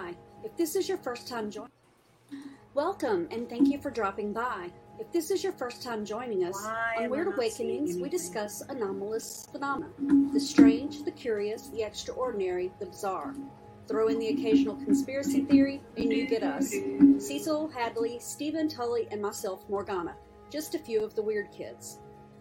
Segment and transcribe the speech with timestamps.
[0.00, 0.14] by.
[0.44, 1.70] If this is your first time joining,
[2.74, 4.70] welcome and thank you for dropping by.
[4.98, 9.48] If this is your first time joining us, Why on Wyrd Awakenings, we discuss anomalous
[9.50, 9.90] phenomena
[10.32, 13.34] the strange, the curious, the extraordinary, the bizarre.
[13.88, 16.72] Throw in the occasional conspiracy theory, and you get us
[17.18, 20.14] Cecil, Hadley, Stephen Tully, and myself, Morgana.
[20.50, 21.98] Just a few of the Weird Kids.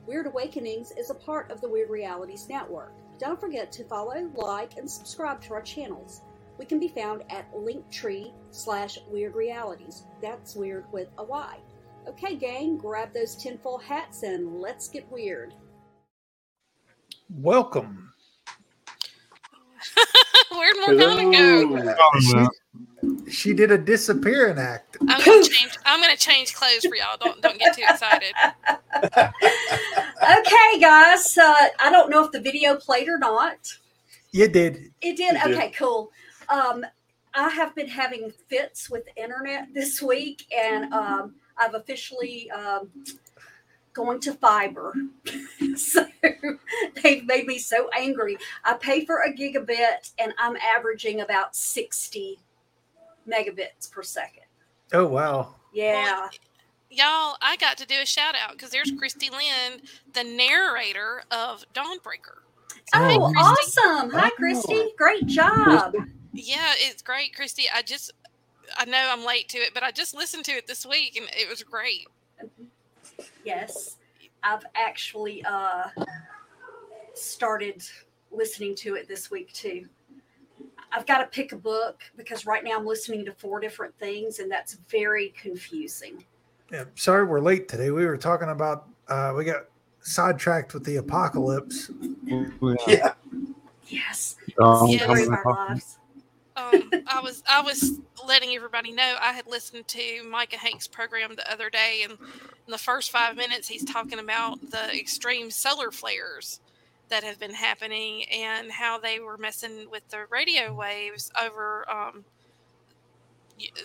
[0.07, 2.93] Wyrd Awakenings is a part of the Wyrd Realities Network.
[3.17, 6.21] Don't forget to follow, like, and subscribe to our channels.
[6.59, 10.03] We can be found at linktree slash wyrd realities.
[10.21, 11.57] That's weird with a Y.
[12.05, 15.53] Okay, gang, grab those tinfoil hats and let's get weird.
[17.29, 18.11] Welcome.
[20.51, 22.49] Where'd Morgana go?
[23.25, 24.97] She, she did a disappearing act.
[25.07, 25.77] I'm gonna change.
[25.85, 27.15] I'm gonna change clothes for y'all.
[27.21, 28.33] Don't don't get too excited.
[30.21, 33.59] Okay, guys, uh, I don't know if the video played or not.
[34.31, 34.91] You did.
[35.01, 35.35] It did?
[35.35, 35.55] It did.
[35.55, 36.11] Okay, cool.
[36.49, 36.85] Um,
[37.33, 42.89] I have been having fits with the internet this week, and um, I've officially um,
[43.93, 44.93] going to fiber.
[45.77, 46.05] so
[47.03, 48.37] they've made me so angry.
[48.65, 52.39] I pay for a gigabit, and I'm averaging about 60
[53.27, 54.43] megabits per second.
[54.91, 55.53] Oh wow.
[55.71, 56.29] Yeah.
[56.89, 59.81] Y'all, I got to do a shout out because there's Christy Lynn,
[60.13, 62.39] the narrator of Dawnbreaker.
[62.95, 63.33] Oh, Oh.
[63.37, 64.09] awesome.
[64.09, 64.35] Hi, Oh.
[64.35, 64.93] Christy.
[64.97, 65.93] Great job.
[66.33, 67.63] Yeah, it's great, Christy.
[67.73, 68.11] I just,
[68.77, 71.27] I know I'm late to it, but I just listened to it this week and
[71.31, 72.07] it was great.
[73.43, 73.97] Yes,
[74.43, 75.89] I've actually uh,
[77.13, 77.83] started
[78.31, 79.85] listening to it this week too.
[80.91, 84.39] I've got to pick a book because right now I'm listening to four different things,
[84.39, 86.23] and that's very confusing.
[86.71, 87.91] Yeah, sorry we're late today.
[87.91, 89.65] We were talking about uh we got
[90.01, 91.91] sidetracked with the apocalypse.
[92.87, 93.13] Yeah.
[93.87, 94.97] Yes, Yeah.
[94.99, 95.97] story our lives.
[96.59, 101.35] Um, I was, I was letting everybody know I had listened to Micah Hanks' program
[101.35, 105.91] the other day, and in the first five minutes, he's talking about the extreme solar
[105.91, 106.59] flares
[107.09, 112.25] that have been happening and how they were messing with the radio waves over um,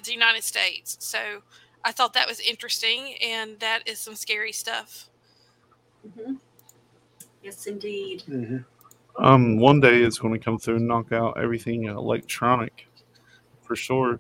[0.04, 0.96] the United States.
[1.00, 1.42] So
[1.84, 5.08] I thought that was interesting, and that is some scary stuff.
[6.06, 6.38] Mhm.
[7.42, 8.22] Yes, indeed.
[8.28, 8.64] Mhm.
[9.16, 12.88] Um, one day it's going to come through and knock out everything electronic,
[13.62, 14.19] for sure.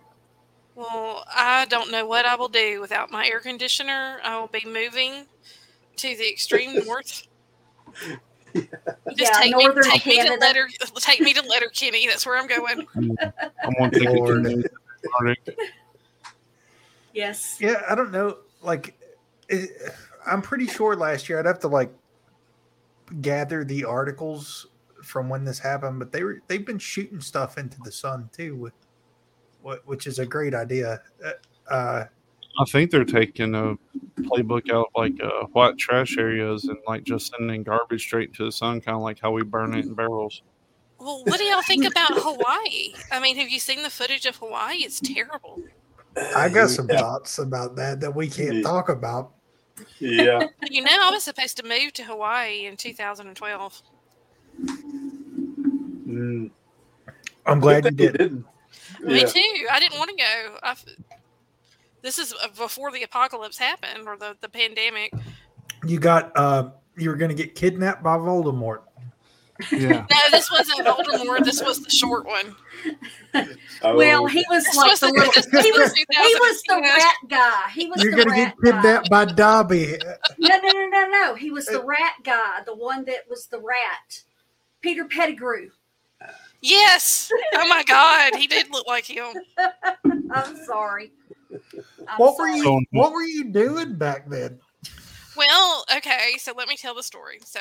[0.74, 4.18] Well, I don't know what I will do without my air conditioner.
[4.22, 5.26] I will be moving
[5.96, 7.26] to the extreme north.
[8.54, 8.68] Just
[9.16, 12.06] yeah, take, me, take me to letter take me to Letterkenny.
[12.06, 12.86] That's where I'm going.
[12.94, 14.70] I'm going to take it
[15.02, 15.58] the Arctic.
[17.12, 17.58] Yes.
[17.60, 18.38] Yeah, I don't know.
[18.62, 18.98] Like,
[19.48, 19.70] it,
[20.26, 21.92] I'm pretty sure last year I'd have to like
[23.20, 24.66] gather the articles
[25.04, 28.56] from when this happened, but they were they've been shooting stuff into the sun too,
[28.56, 28.72] with
[29.62, 31.00] what which is a great idea.
[31.24, 31.30] Uh,
[31.70, 32.04] Uh,
[32.60, 33.74] I think they're taking a
[34.20, 38.44] playbook out of like uh, white trash areas and like just sending garbage straight into
[38.44, 40.42] the sun, kind of like how we burn it in barrels.
[41.00, 42.94] Well, what do y'all think about Hawaii?
[43.10, 44.76] I mean, have you seen the footage of Hawaii?
[44.84, 45.60] It's terrible.
[46.36, 46.98] I got some Yeah.
[47.00, 48.62] thoughts about that that we can't Yeah.
[48.62, 49.32] talk about.
[49.98, 50.46] Yeah.
[50.70, 53.82] You know, I was supposed to move to Hawaii in 2012.
[56.06, 56.50] Mm.
[57.46, 58.16] I'm glad you did.
[58.18, 58.44] didn't.
[59.02, 59.26] Me Yeah.
[59.26, 59.66] too.
[59.70, 60.56] I didn't want to go.
[60.62, 60.84] I f
[62.02, 65.12] this is uh, before the apocalypse happened or the, the pandemic.
[65.86, 68.80] You got uh, you were going to get kidnapped by Voldemort.
[69.70, 70.04] Yeah.
[70.10, 71.44] No, this wasn't Voldemort.
[71.44, 72.56] This was the short one.
[73.82, 75.32] Oh, Well, he was This like was the the- little.
[75.62, 75.92] He was was.
[75.94, 77.70] He was the rat guy.
[77.72, 78.82] He was You're the going to rat get guy.
[78.82, 79.98] kidnapped by Dobby.
[80.38, 81.34] No, no, no, no, no.
[81.36, 84.22] He was the rat guy, the one that was the rat.
[84.84, 85.70] Peter Pettigrew.
[86.60, 87.32] Yes.
[87.54, 89.32] Oh my God, he did look like him.
[90.30, 91.10] I'm sorry.
[92.06, 92.84] I'm What were you?
[92.90, 94.58] What were you doing back then?
[95.38, 97.38] Well, okay, so let me tell the story.
[97.44, 97.60] So,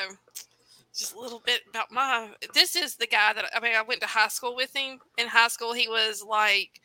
[0.94, 2.28] just a little bit about my.
[2.52, 4.98] This is the guy that I mean, I went to high school with him.
[5.16, 6.80] In high school, he was like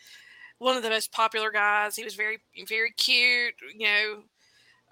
[0.60, 1.98] one of the most popular guys.
[1.98, 3.56] He was very, very cute.
[3.78, 4.24] You know,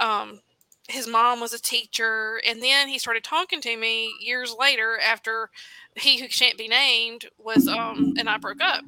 [0.05, 0.41] um,
[0.87, 5.49] his mom was a teacher, and then he started talking to me years later after
[5.95, 8.83] he who shan't be named was um, and I broke up.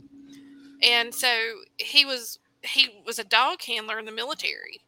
[0.82, 1.28] And so
[1.78, 4.82] he was he was a dog handler in the military.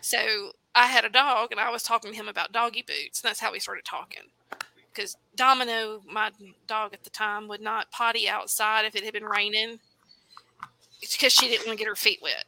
[0.00, 3.28] So I had a dog and I was talking to him about doggy boots, and
[3.28, 4.24] that's how we started talking.
[4.94, 6.30] Because Domino, my
[6.66, 9.80] dog at the time, would not potty outside if it had been raining
[11.00, 12.44] because she didn't want to get her feet wet.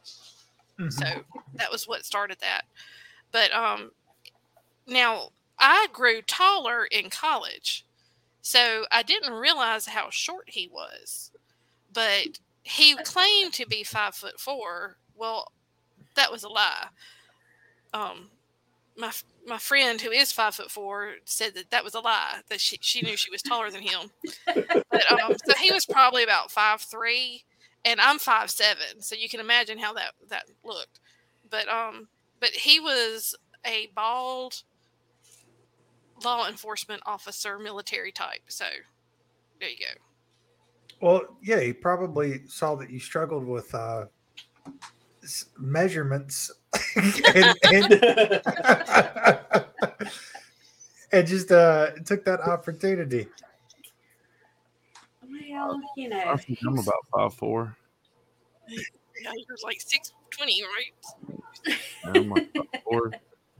[0.79, 0.93] Mhm.
[0.93, 1.23] So
[1.55, 2.65] that was what started that.
[3.31, 3.91] But um
[4.87, 5.29] now
[5.59, 7.85] I grew taller in college.
[8.41, 11.31] So I didn't realize how short he was.
[11.93, 14.97] But he claimed to be five foot four.
[15.15, 15.51] Well,
[16.15, 16.87] that was a lie.
[17.93, 18.29] Um,
[18.97, 19.11] my
[19.47, 22.41] my friend who is five foot four said that that was a lie.
[22.49, 24.11] That she she knew she was taller than him.
[24.45, 27.43] But um, so he was probably about five three,
[27.83, 29.01] and I'm five seven.
[29.01, 30.99] So you can imagine how that that looked.
[31.49, 32.07] But um,
[32.39, 33.35] but he was
[33.65, 34.63] a bald
[36.25, 38.41] law enforcement officer, military type.
[38.47, 38.65] So
[39.59, 39.85] there you go.
[41.01, 44.05] Well, yeah, he probably saw that you struggled with uh,
[45.57, 46.51] measurements
[46.95, 48.01] and, and,
[51.11, 53.27] and just uh, took that opportunity.
[55.49, 57.75] Well, you I know, think I'm about five four.
[58.67, 58.81] Yeah,
[59.23, 61.77] you're like six twenty, right?
[62.05, 63.11] I'm like five four.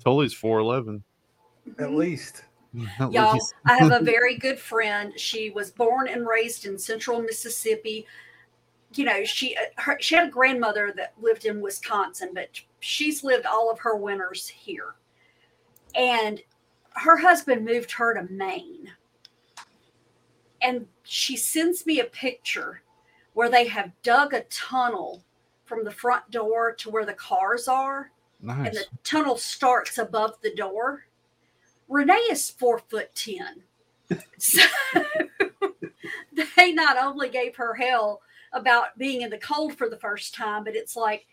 [0.04, 1.04] Tully's four eleven.
[1.80, 2.44] At least.
[3.12, 5.18] Y'all, I have a very good friend.
[5.20, 8.06] She was born and raised in central Mississippi.
[8.94, 12.50] You know, she uh, her, she had a grandmother that lived in Wisconsin, but
[12.80, 14.96] she's lived all of her winters here.
[15.96, 16.42] And
[16.92, 18.92] her husband moved her to Maine.
[20.62, 22.82] And she sends me a picture
[23.34, 25.24] where they have dug a tunnel
[25.66, 28.12] from the front door to where the cars are
[28.42, 28.68] nice.
[28.68, 31.06] and the tunnel starts above the door.
[31.88, 33.64] Renee is four foot ten.
[34.38, 34.62] So
[36.56, 38.22] they not only gave her hell
[38.54, 41.26] about being in the cold for the first time, but it's like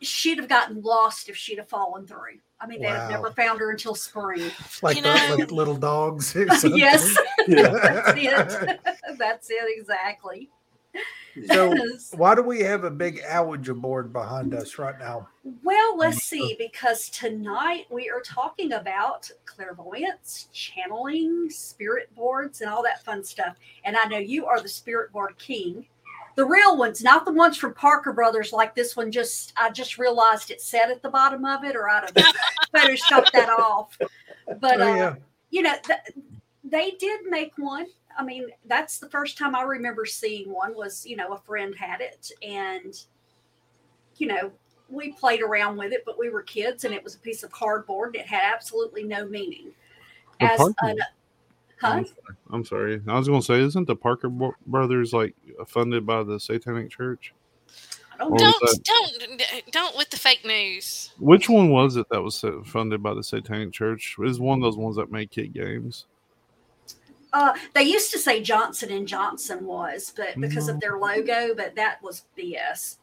[0.00, 2.38] she'd have gotten lost if she'd have fallen through.
[2.60, 4.50] I mean, they'd have never found her until spring.
[4.82, 6.34] Like, You know- like little dogs.
[6.64, 7.16] yes,
[7.48, 7.68] Yeah.
[7.70, 8.80] that's it.
[9.18, 10.50] that's it exactly.
[11.46, 11.74] So,
[12.16, 15.28] why do we have a big Ouija board behind us right now?
[15.62, 22.82] Well, let's see, because tonight we are talking about clairvoyance, channeling, spirit boards, and all
[22.82, 23.56] that fun stuff.
[23.84, 25.86] And I know you are the spirit board king.
[26.34, 29.12] The real ones, not the ones from Parker Brothers, like this one.
[29.12, 32.34] Just I just realized it said at the bottom of it, or I'd have
[32.74, 33.96] photoshopped that off.
[34.60, 35.14] But oh, uh,
[35.50, 36.26] you know, th-
[36.64, 37.86] they did make one.
[38.20, 40.76] I mean, that's the first time I remember seeing one.
[40.76, 42.94] Was you know a friend had it, and
[44.18, 44.52] you know
[44.90, 47.50] we played around with it, but we were kids, and it was a piece of
[47.50, 48.14] cardboard.
[48.14, 49.70] And it had absolutely no meaning.
[50.38, 50.98] The As Parker- an,
[51.80, 51.88] huh?
[51.88, 52.36] I'm, sorry.
[52.50, 53.02] I'm sorry.
[53.08, 54.28] I was going to say, isn't the Parker
[54.66, 55.34] Brothers like
[55.66, 57.32] funded by the Satanic Church?
[58.18, 58.52] Don't Or know.
[58.60, 61.12] was Don't don't don't with the fake news.
[61.18, 64.16] Which one was it that was uh, funded by the Satanic Church?
[64.18, 66.04] It was one of those ones that made kid games.
[67.32, 71.74] Uh, they used to say Johnson and Johnson was, but because of their logo, but
[71.76, 72.96] that was BS.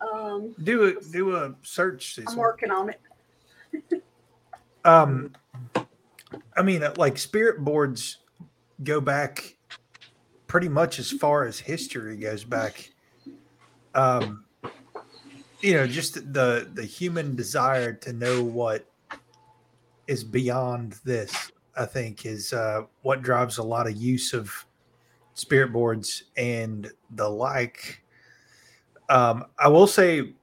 [0.00, 2.18] Um, Do a do a search.
[2.26, 4.02] I'm working on it.
[4.84, 5.32] Um,
[6.56, 8.18] I mean, uh, like spirit boards
[8.84, 9.56] go back
[10.46, 12.90] pretty much as far as history goes back.
[13.94, 14.44] Um,
[15.60, 18.86] you know, just the the human desire to know what
[20.06, 21.52] is beyond this.
[21.78, 24.52] I think is uh, what drives a lot of use of
[25.34, 28.02] spirit boards and the like.
[29.08, 30.34] Um, I will say,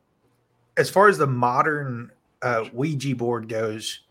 [0.77, 2.11] as far as the modern
[2.41, 4.01] uh, Ouija board goes,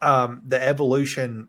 [0.00, 1.48] um, the evolution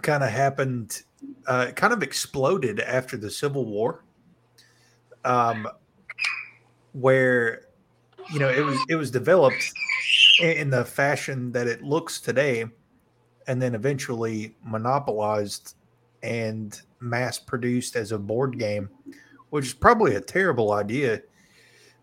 [0.00, 1.02] kind of happened,
[1.46, 4.04] uh, kind of exploded after the Civil War,
[5.24, 5.68] um,
[6.92, 7.66] where
[8.32, 9.72] you know it was it was developed
[10.40, 12.66] in, in the fashion that it looks today,
[13.46, 15.76] and then eventually monopolized
[16.22, 18.88] and mass produced as a board game,
[19.50, 21.20] which is probably a terrible idea.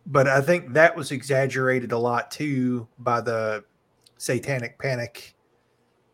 [0.06, 3.64] But I think that was exaggerated a lot too by the
[4.18, 5.34] satanic panic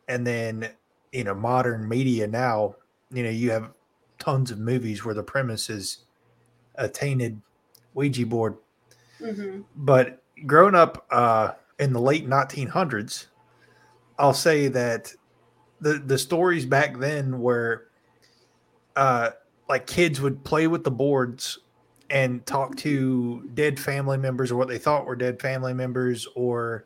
[0.08, 0.70] and then
[1.12, 2.76] you know modern media now
[3.12, 3.72] you know you have
[4.20, 6.06] tons of movies where the premise is
[6.76, 7.42] a tainted
[7.96, 8.56] ouija board
[9.20, 13.28] hmm but growing up uh in the late 1900s
[14.20, 15.14] i'll say that
[15.82, 17.90] the the stories back then were
[18.96, 19.32] uh
[19.68, 21.60] like kids would play with the boards
[22.10, 26.86] and talk to dead family members or what they thought were dead family members or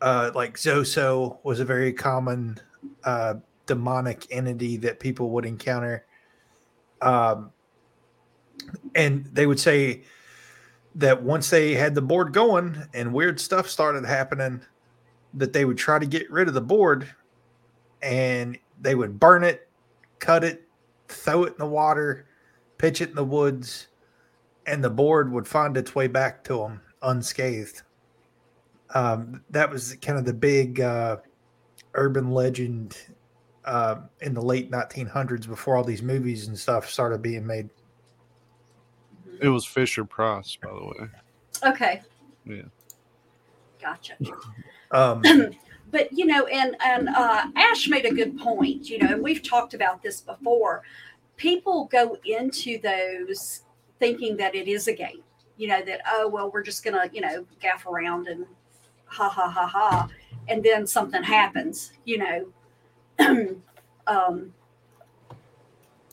[0.00, 2.58] uh like Zozo was a very common
[3.04, 3.34] uh
[3.66, 6.04] demonic entity that people would encounter.
[7.02, 7.50] Um
[8.94, 10.04] and they would say
[10.94, 14.60] that once they had the board going and weird stuff started happening
[15.34, 17.08] that they would try to get rid of the board
[18.02, 19.68] and they would burn it
[20.18, 20.66] cut it
[21.08, 22.26] throw it in the water
[22.78, 23.88] pitch it in the woods
[24.66, 27.82] and the board would find its way back to them unscathed
[28.94, 31.16] um, that was kind of the big uh,
[31.94, 32.96] urban legend
[33.66, 37.68] uh, in the late 1900s before all these movies and stuff started being made
[39.40, 41.08] It was Fisher Price, by the way.
[41.64, 42.02] Okay.
[42.44, 42.62] Yeah.
[43.80, 44.16] Gotcha.
[44.90, 45.22] Um,
[45.90, 48.88] but you know, and and uh, Ash made a good point.
[48.88, 50.82] You know, and we've talked about this before.
[51.36, 53.62] People go into those
[53.98, 55.22] thinking that it is a game.
[55.56, 58.46] You know that oh well, we're just gonna you know gaff around and
[59.06, 60.08] ha ha ha ha,
[60.48, 61.92] and then something happens.
[62.04, 62.18] You
[63.18, 63.56] know,
[64.06, 64.52] um,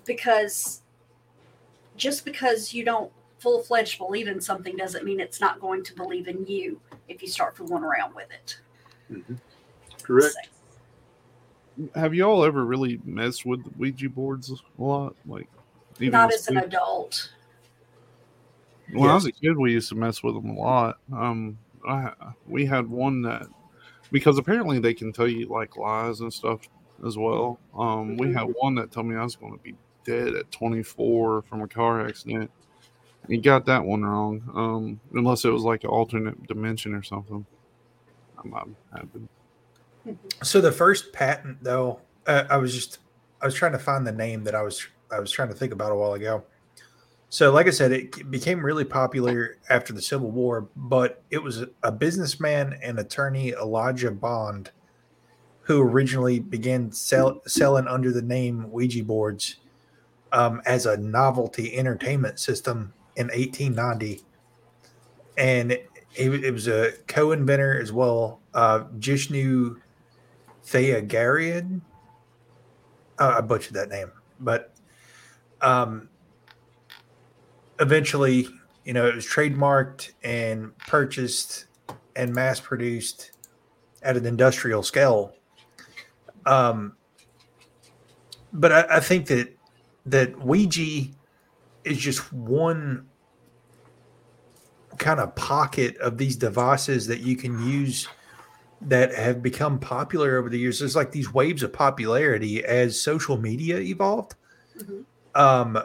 [0.05, 0.81] because
[1.97, 5.95] just because you don't full fledged believe in something doesn't mean it's not going to
[5.95, 8.59] believe in you if you start fooling around with it.
[10.03, 10.35] Correct.
[11.77, 15.15] So, Have y'all ever really messed with Ouija boards a lot?
[15.25, 15.47] Like,
[15.99, 17.31] not as as an adult.
[18.91, 20.99] When I was a kid, we used to mess with them a lot.
[21.11, 22.11] Um, I,
[22.47, 23.47] we had one that
[24.11, 26.61] because apparently they can tell you like lies and stuff
[27.05, 27.59] as well.
[27.77, 29.75] Um, we had one that told me I was going to be
[30.05, 32.51] dead at 24 from a car accident.
[33.27, 34.41] He got that one wrong.
[34.53, 37.45] Um, unless it was like an alternate dimension or something.
[40.43, 42.99] So the first patent, though, uh, I was just
[43.41, 45.73] I was trying to find the name that I was I was trying to think
[45.73, 46.43] about a while ago.
[47.29, 51.65] So, like I said, it became really popular after the Civil War, but it was
[51.83, 54.71] a businessman and attorney Elijah Bond
[55.61, 59.55] who originally began sell, selling under the name Ouija boards
[60.31, 64.21] um, as a novelty entertainment system in 1890.
[65.37, 69.77] And it, it was a co-inventor as well, uh, Jishnu
[70.65, 71.81] Theagarian.
[73.19, 74.73] Uh, I butchered that name, but
[75.61, 76.09] um,
[77.79, 78.47] eventually,
[78.83, 81.65] you know, it was trademarked and purchased
[82.15, 83.31] and mass produced
[84.01, 85.33] at an industrial scale.
[86.45, 86.95] Um,
[88.53, 89.55] but I, I think that
[90.05, 91.09] that Ouija
[91.85, 93.07] is just one
[94.97, 98.07] kind of pocket of these devices that you can use
[98.81, 100.79] that have become popular over the years.
[100.79, 104.35] There's like these waves of popularity as social media evolved.
[104.77, 105.05] Mhm.
[105.33, 105.79] Um,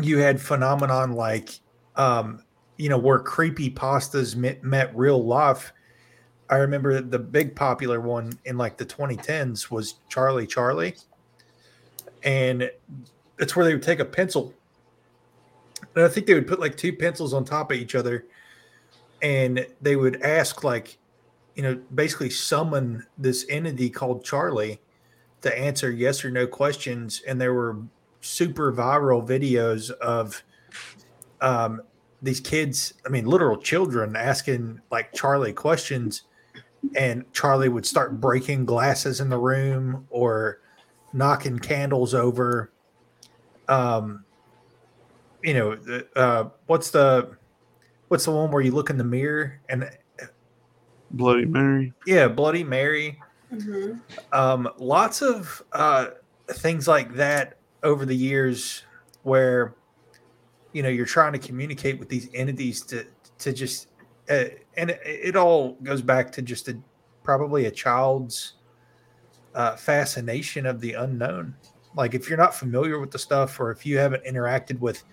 [0.00, 1.60] you had phenomenon like,
[1.96, 2.42] um,
[2.76, 5.72] you know, where creepy pastas met, met real life.
[6.48, 10.96] I remember the big popular one in like the 2010s was Charlie Charlie.
[12.24, 12.70] And
[13.38, 14.54] it's where they would take a pencil
[15.94, 18.26] and I think they would put like two pencils on top of each other
[19.22, 20.98] and they would ask like
[21.54, 24.80] you know basically summon this entity called Charlie
[25.42, 27.22] to answer yes or no questions.
[27.26, 27.78] And there were
[28.20, 30.42] super viral videos of
[31.40, 31.82] um
[32.20, 36.24] these kids I mean literal children asking like Charlie questions.
[36.96, 40.60] And Charlie would start breaking glasses in the room or
[41.12, 42.72] knocking candles over.
[43.68, 44.24] Um
[45.42, 47.36] you know, uh, what's the
[48.08, 49.90] what's the one where you look in the mirror and
[51.12, 51.92] Bloody Mary.
[52.06, 53.20] yeah, Bloody Mary.
[53.52, 54.00] Mhm.
[54.32, 56.08] Um, lots of uh,
[56.48, 58.84] things like that over the years
[59.22, 59.74] where
[60.72, 63.06] you know you're trying to communicate with these entities to
[63.38, 63.88] to just
[64.30, 64.44] uh,
[64.76, 66.78] and it, it all goes back to just a
[67.22, 68.54] probably a child's
[69.54, 71.54] uh, fascination of the unknown.
[71.94, 75.04] Like if you're not familiar with the stuff, or if you haven't interacted with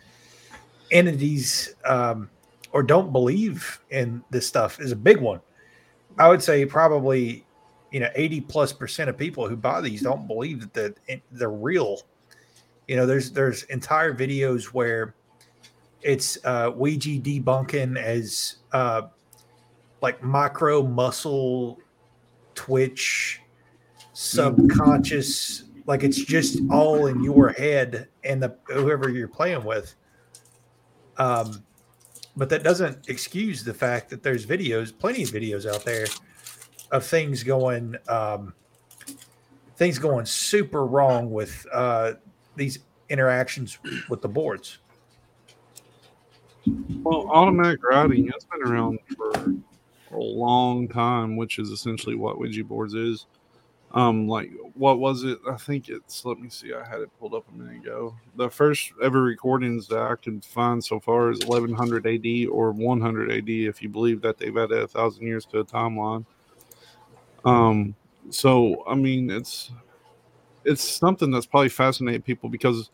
[0.91, 2.29] entities um,
[2.71, 5.41] or don't believe in this stuff, is a big one.
[6.17, 7.45] I would say probably
[7.91, 11.49] you know 80 plus percent of people who buy these don't believe that the, they're
[11.49, 12.01] real.
[12.87, 15.15] You know, there's there's entire videos where
[16.01, 19.03] it's uh, Ouija debunking as uh,
[20.01, 21.79] like micro muscle
[22.55, 23.41] twitch
[24.13, 29.95] subconscious like it's just all in your head and the whoever you're playing with
[31.19, 31.63] um
[32.35, 36.07] but that doesn't excuse the fact that there's videos plenty of videos out there
[36.91, 38.53] of things going um
[39.75, 42.13] things going super wrong with uh
[42.55, 43.77] these interactions
[44.09, 44.79] with the boards
[47.03, 52.63] Well, automatic writing has been around for a long time, which is essentially what Ouija
[52.63, 53.25] boards is.
[53.91, 55.39] Um, like what was it?
[55.49, 56.23] I think it's.
[56.23, 56.73] Let me see.
[56.73, 58.15] I had it pulled up a minute ago.
[58.35, 63.31] The first ever recordings that I can find so far is 1100 AD or 100
[63.31, 66.25] AD, if you believe that they've added a thousand years to a timeline.
[67.45, 67.95] Um,
[68.29, 69.71] so I mean, it's
[70.65, 72.91] it's something that's probably fascinated people because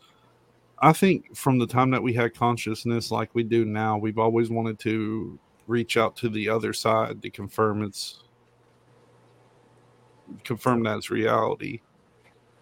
[0.78, 4.50] I think from the time that we had consciousness like we do now, we've always
[4.50, 8.22] wanted to reach out to the other side to confirm it's
[10.44, 11.80] confirm that it's reality.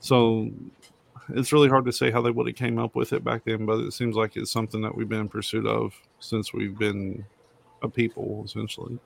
[0.00, 0.50] So
[1.30, 3.64] it's really hard to say how they would have came up with it back then,
[3.66, 7.25] but it seems like it's something that we've been in pursuit of since we've been
[7.83, 8.99] a people, essentially,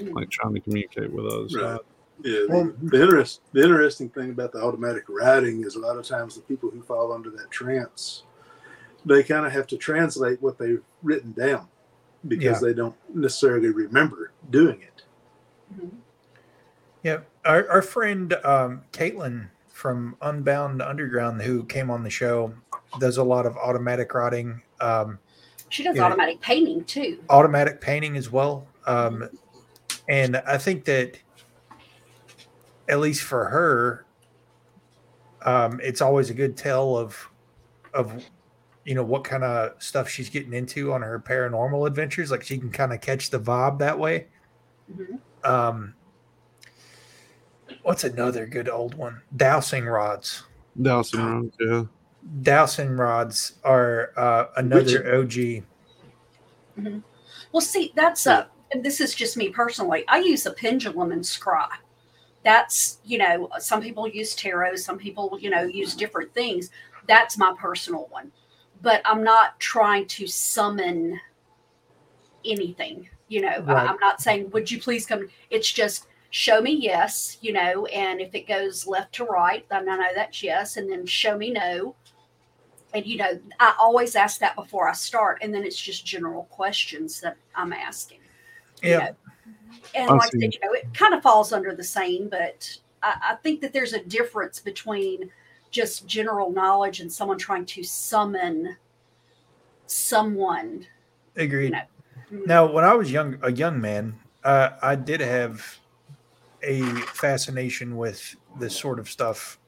[0.00, 1.54] like trying to communicate with us.
[1.54, 1.80] Right.
[2.24, 6.04] Yeah, the, the, interest, the interesting thing about the automatic writing is a lot of
[6.04, 8.24] times the people who fall under that trance,
[9.06, 11.68] they kind of have to translate what they've written down
[12.26, 12.68] because Yeah.
[12.68, 15.04] they don't necessarily remember doing it.
[15.80, 15.90] Mhm.
[17.08, 22.52] Yeah, our, our friend um, Caitlin from Unbound Underground, who came on the show,
[23.00, 25.18] does a lot of automatic writing, um,
[25.70, 27.18] She does automatic painting too.
[27.30, 28.66] automatic painting as well.
[28.86, 29.30] Um,
[30.08, 31.18] and I think that,
[32.90, 34.04] at least for her,
[35.42, 37.30] um, it's always a good tell of,
[37.94, 38.22] of,
[38.84, 42.30] you know, what kind of stuff she's getting into on her paranormal adventures.
[42.30, 44.26] Like she can kind of catch the vibe that way.
[44.92, 45.20] Mhm.
[45.44, 45.94] Um,
[47.88, 49.22] what's another good old one?
[49.34, 50.42] Dowsing rods.
[50.82, 51.84] Dowsing rods, yeah.
[52.42, 55.64] Dowsing rods are uh, another OG.
[57.50, 58.48] Well, see, that's a.
[58.72, 60.04] And this is just me personally.
[60.06, 61.70] I use a pendulum and scry.
[62.44, 66.70] That's you know, some people use tarot, some people you know use different things.
[67.06, 68.30] That's my personal one,
[68.82, 71.18] but I'm not trying to summon
[72.44, 73.08] anything.
[73.28, 73.88] You know, I- Right.
[73.88, 78.20] I'm not saying, "Would you please come?" It's just show me yes, you know, and
[78.20, 81.50] if it goes left to right, then I know that's yes, and then show me
[81.50, 81.94] no.
[82.94, 86.44] And you know, I always ask that before I start, and then it's just general
[86.44, 88.20] questions that I'm asking.
[88.82, 88.98] you Yeah.
[88.98, 89.16] know.
[89.94, 92.76] And I like I said, you know, it kind of falls under the same, but
[93.02, 95.30] I, I think that there's a difference between
[95.70, 98.76] just general knowledge and someone trying to summon
[99.86, 100.86] someone.
[101.36, 101.72] Agreed.
[101.72, 101.80] know.
[102.46, 105.77] Now, when I was young, a young man, uh, I did have
[106.62, 106.82] a
[107.14, 109.58] fascination with this sort of stuff,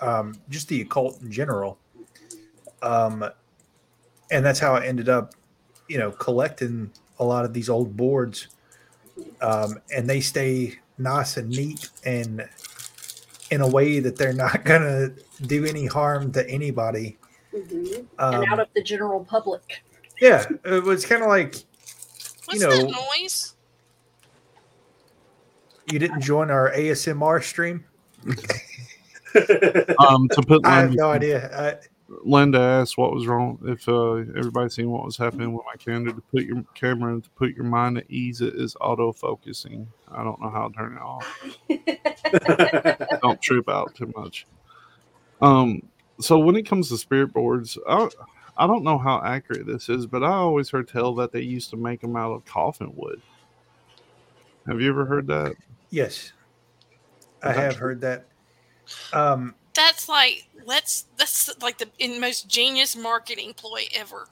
[0.00, 1.78] um, just the occult in general.
[2.82, 3.24] Um,
[4.30, 5.34] and that's how I ended up,
[5.88, 8.48] you know, collecting a lot of these old boards.
[9.40, 12.48] Um, and they stay nice and neat and
[13.50, 15.14] in a way that they're not going to
[15.46, 17.16] do any harm to anybody.
[17.54, 18.06] Mhm.
[18.18, 19.62] Um, and out of the general public.
[20.20, 21.56] yeah, it was kind of like
[22.44, 23.54] What's know- that noise?
[25.90, 27.84] You didn't join our ASMR stream.
[29.98, 31.50] Um, to put I have Linda, no idea.
[31.54, 31.76] I,
[32.24, 33.58] Linda asked what was wrong.
[33.64, 37.24] If uh, everybody seen what was happening with my camera, to put your camera and
[37.24, 39.86] to put your mind at ease, it is auto focusing.
[40.10, 41.58] I don't know how to turn it off.
[43.22, 44.46] don't trip out too much.
[45.42, 45.82] Um,
[46.20, 48.08] so when it comes to spirit boards, I,
[48.56, 51.70] I don't know how accurate this is, but I always heard tell that they used
[51.70, 53.20] to make them out of coffin wood.
[54.66, 55.54] Have you ever heard that?
[55.90, 56.32] Yes,
[57.42, 57.60] I Okay.
[57.60, 58.26] have heard that.
[59.12, 64.26] Um, That's like let's that's like the in most genius marketing ploy ever.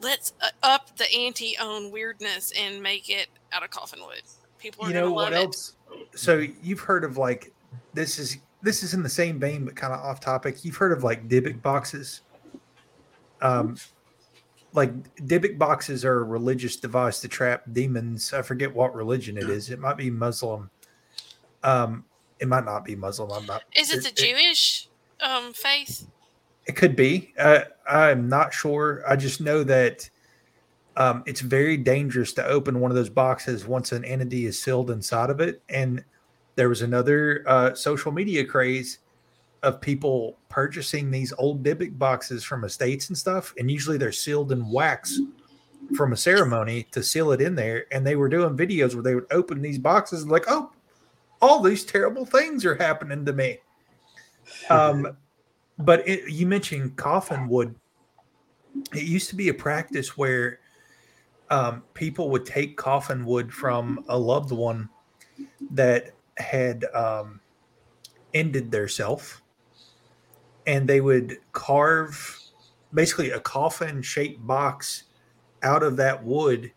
[0.00, 4.22] Let's uh, up the ante on weirdness and make it out of coffin wood.
[4.58, 5.44] People are you gonna know love what it.
[5.44, 5.76] else?
[6.14, 7.52] So you've heard of like
[7.94, 10.64] this is this is in the same vein, but kind of off topic.
[10.64, 12.22] You've heard of like Dybbuk boxes.
[13.40, 13.76] Um,
[14.74, 18.32] like Dybbuk boxes are a religious device to trap demons.
[18.32, 19.70] I forget what religion it is.
[19.70, 20.70] It might be Muslim.
[21.62, 22.04] Um,
[22.40, 23.30] it might not be Muslim.
[23.30, 23.62] I'm not.
[23.76, 24.88] Is it the Jewish
[25.20, 26.06] um, faith?
[26.66, 27.32] It could be.
[27.38, 29.02] Uh, I'm not sure.
[29.06, 30.08] I just know that
[30.96, 34.90] um, it's very dangerous to open one of those boxes once an entity is sealed
[34.90, 35.62] inside of it.
[35.68, 36.04] And
[36.54, 38.98] there was another uh, social media craze
[39.62, 43.54] of people purchasing these old Dybbuk boxes from estates and stuff.
[43.58, 45.20] And usually they're sealed in wax
[45.96, 47.86] from a ceremony to seal it in there.
[47.92, 50.72] And they were doing videos where they would open these boxes and like, oh,
[51.40, 53.58] all these terrible things are happening to me.
[54.70, 55.16] Um,
[55.78, 57.74] but it, you mentioned coffin wood.
[58.94, 60.60] It used to be a practice where
[61.50, 64.88] um, people would take coffin wood from a loved one
[65.72, 67.40] that had um,
[68.32, 69.41] ended their self,
[70.66, 72.38] and they would carve
[72.94, 75.04] basically a coffin shaped box
[75.62, 76.70] out of that wood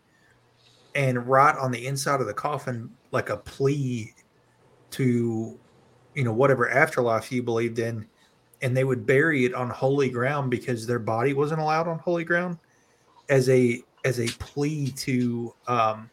[0.94, 4.12] and write on the inside of the coffin like a plea
[4.90, 5.58] to
[6.14, 8.06] you know whatever afterlife you believed in
[8.62, 12.24] and they would bury it on holy ground because their body wasn't allowed on holy
[12.24, 12.58] ground
[13.28, 16.10] as a as a plea to um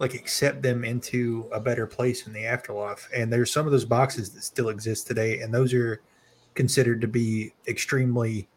[0.00, 3.06] like accept them into a better place in the afterlife.
[3.14, 6.00] And there's some of those boxes that still exist today and those are
[6.60, 8.48] considered to be extremely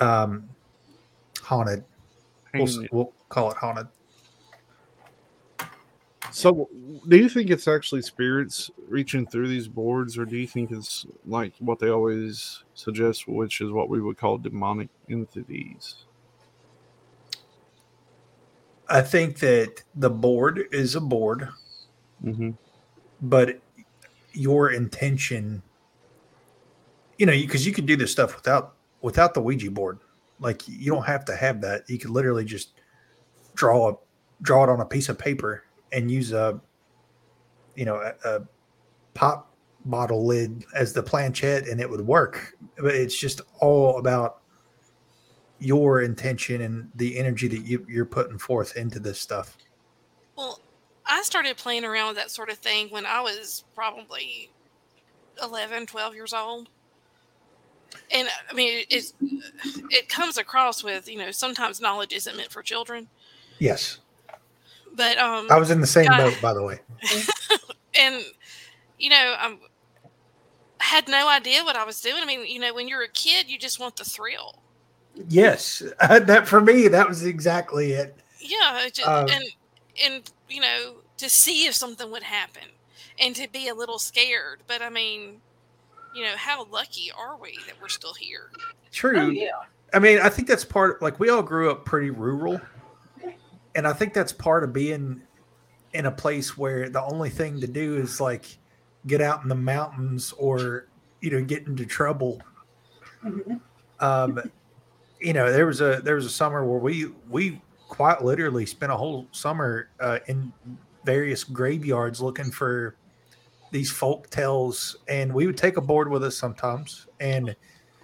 [0.00, 0.48] um
[1.40, 1.84] haunted
[2.54, 3.86] we'll, we'll call it haunted
[6.32, 6.68] So,
[7.08, 11.04] do you think it's actually spirits reaching through these boards, or do you think it's
[11.26, 16.06] like what they always suggest, which is what we would call demonic entities?
[18.88, 21.48] I think that the board is a board,
[22.24, 22.50] Mm-hmm.
[23.22, 23.60] but
[24.32, 25.62] your intention,
[27.20, 29.98] you know, because you, can do this stuff without without the Ouija board.
[30.38, 31.82] Like you don't have to have that.
[31.86, 32.80] You could literally just
[33.54, 33.94] draw a
[34.40, 36.58] draw it on a piece of paper and use a,
[37.74, 38.40] you know, a, a
[39.12, 39.54] pop
[39.84, 42.54] bottle lid as the planchette, and it would work.
[42.78, 44.40] But it's just all about
[45.58, 49.58] your intention and the energy that you, you're putting forth into this stuff.
[50.38, 50.58] Well,
[51.04, 54.50] I started playing around with that sort of thing when I was probably
[55.42, 56.70] 11, 12 years old.
[58.10, 59.14] And I mean, it's,
[59.90, 63.08] it comes across with, you know, sometimes knowledge isn't meant for children.
[63.58, 63.98] Yes,
[64.94, 66.80] But, um, I was in the same boat, by the way.
[68.00, 68.22] and,
[68.98, 69.58] you know, I'm,
[70.78, 72.16] had no idea what I was doing.
[72.20, 74.62] I mean, you know, when you're a kid, you just want the thrill.
[75.28, 78.16] Yes, that for me, that was exactly it.
[78.40, 79.44] Yeah, it ju- Um, and
[80.02, 82.62] and you know to see if something would happen,
[83.18, 84.62] and to be a little scared.
[84.66, 85.42] But I mean,
[86.14, 88.50] you know, how lucky are we that we're still here?
[88.92, 89.20] True.
[89.20, 89.50] Oh yeah.
[89.92, 91.02] I mean, I think that's part.
[91.02, 92.60] Like we all grew up pretty rural,
[93.74, 95.22] and I think that's part of being
[95.92, 98.58] in a place where the only thing to do is like
[99.06, 100.86] get out in the mountains or
[101.20, 102.40] you know get into trouble.
[103.24, 103.60] Mhm.
[103.98, 104.40] Um,
[105.20, 108.92] you know, there was a there was a summer where we we quite literally spent
[108.92, 110.52] a whole summer uh, in
[111.04, 112.94] various graveyards looking for
[113.70, 117.54] these folk tales, and we would take a board with us sometimes, and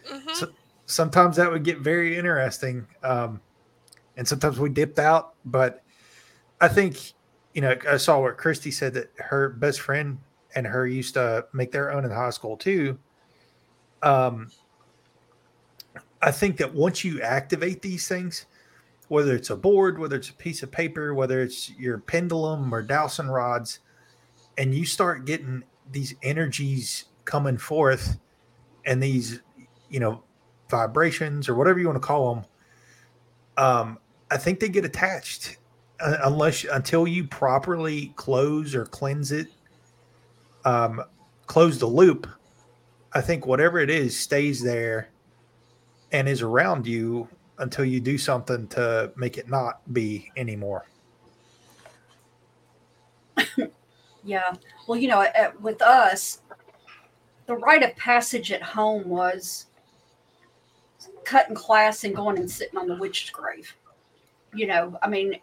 [0.06, 0.52] hmm So-
[0.86, 3.40] sometimes that would get very interesting um,
[4.16, 5.82] and sometimes we dipped out but
[6.60, 7.12] i think
[7.54, 10.18] you know i saw what christy said that her best friend
[10.54, 12.96] and her used to make their own in high school too.
[14.02, 14.50] Um,
[16.22, 18.46] i think that once you activate these things
[19.08, 22.80] whether it's a board whether it's a piece of paper whether it's your pendulum or
[22.80, 23.80] dowsing rods
[24.58, 28.18] and you start getting these energies coming forth
[28.84, 29.40] and these
[29.88, 30.22] you know
[30.70, 32.44] vibrations or whatever you want to call them
[33.56, 33.98] um
[34.30, 35.58] i think they get attached
[36.00, 39.48] uh, unless until you properly close or cleanse it
[40.64, 41.02] um
[41.46, 42.26] close the loop
[43.12, 45.10] i think whatever it is stays there
[46.12, 50.86] and is around you until you do something to make it not be anymore
[54.26, 54.54] Yeah.
[54.88, 56.42] Well, you know, at, with us,
[57.46, 59.66] the rite of passage at home was
[61.24, 63.72] cutting class and going and sitting on the witch's grave.
[64.52, 65.36] You know, I mean,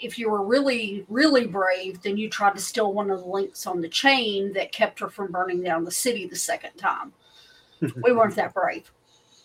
[0.00, 3.64] if you were really, really brave, then you tried to steal one of the links
[3.66, 7.12] on the chain that kept her from burning down the city the second time.
[7.80, 8.90] we weren't that brave.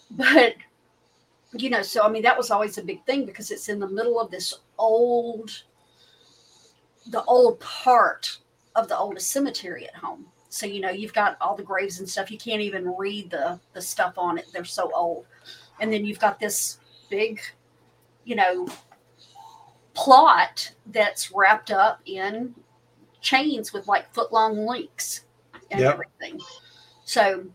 [0.09, 0.55] But,
[1.53, 3.87] you know, so I mean, that was always a big thing because it's in the
[3.87, 5.51] middle of this old,
[7.11, 8.39] the old part
[8.75, 10.25] of the oldest cemetery at home.
[10.49, 12.31] So you know you've got all the graves and stuff.
[12.31, 14.45] You can't even read the the stuff on it.
[14.53, 15.25] They're so old.
[15.79, 17.41] And then you've got this big,
[18.23, 18.67] you know,
[19.93, 22.55] plot that's wrapped up in
[23.21, 25.25] chains with like foot long links
[25.71, 25.93] and Yep.
[25.93, 26.39] everything.
[27.05, 27.45] So,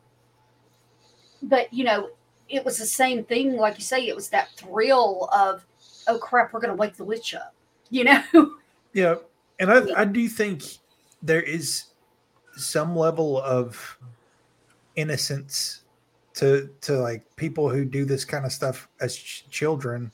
[1.42, 2.10] but you know,
[2.48, 3.56] it was the same thing.
[3.56, 5.64] Like you say, it was that thrill of,
[6.08, 7.54] oh crap, we're going to wake the witch up.
[7.90, 8.22] You know.
[8.92, 9.16] Yeah,
[9.60, 10.64] and I I do think
[11.22, 11.84] there is
[12.56, 13.98] some level of
[14.96, 15.84] innocence
[16.34, 20.10] to to like people who do this kind of stuff as ch- children.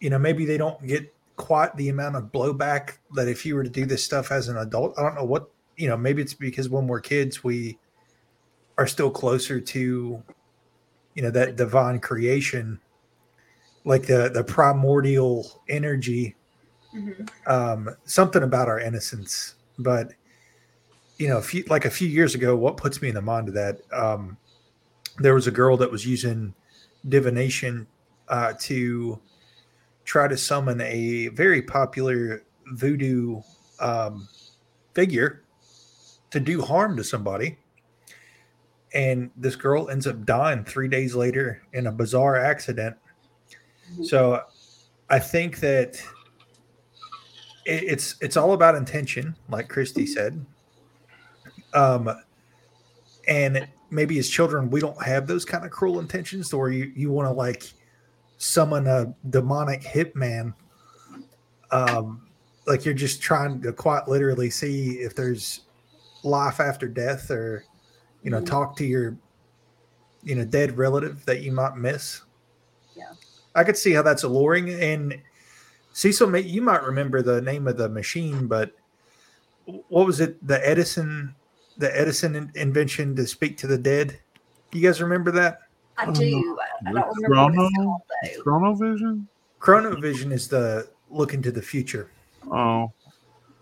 [0.00, 3.64] You know, maybe they don't get quite the amount of blowback that if you were
[3.64, 4.94] to do this stuff as an adult.
[4.98, 5.96] I don't know what you know.
[5.96, 7.78] Maybe it's because when we're kids, we
[8.76, 10.22] are still closer to
[11.14, 12.80] you know that divine creation,
[13.84, 16.36] like the the primordial energy
[16.94, 17.28] Mhm.
[17.48, 19.56] um, something about our innocence.
[19.78, 20.12] But
[21.18, 23.48] you know, a few, like a few years ago, what puts me in the mind
[23.48, 23.80] of that?
[23.92, 24.36] Um,
[25.18, 26.54] there was a girl that was using
[27.08, 27.86] divination
[28.28, 29.20] uh, to
[30.04, 33.40] try to summon a very popular voodoo
[33.80, 34.28] um,
[34.92, 35.42] figure
[36.30, 37.58] to do harm to somebody.
[38.92, 42.96] And this girl ends up dying three days later in a bizarre accident.
[44.04, 44.42] So
[45.10, 46.02] I think that
[47.66, 50.44] it's it's all about intention, like Christy said.
[51.72, 52.10] Um,
[53.26, 57.10] and maybe as children we don't have those kind of cruel intentions, or you you
[57.10, 57.64] want to like
[58.38, 60.52] summon a demonic hitman.
[61.70, 62.28] Um,
[62.66, 65.62] like you're just trying to quite literally see if there's
[66.22, 67.64] life after death or
[68.22, 68.46] you know Mhm.
[68.46, 69.16] talk to your
[70.22, 72.22] you know dead relative that you might miss
[72.96, 73.12] Yeah.
[73.54, 75.20] i could see how that's alluring and
[75.94, 78.72] cecil may- you might remember the name of the machine but
[79.64, 81.34] what was it the edison
[81.78, 84.20] the edison invention to speak to the dead
[84.72, 85.60] you guys remember that
[85.96, 86.58] I do.
[86.84, 88.66] I, I don't remember what it's Chrono?
[88.74, 88.84] called though.
[88.84, 89.26] Chronovision?
[89.60, 92.10] chronovision is the look into the future
[92.50, 92.92] Oh,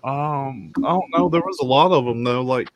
[0.02, 1.28] um, I don't know.
[1.28, 2.42] There was a lot of them though.
[2.42, 2.68] Like,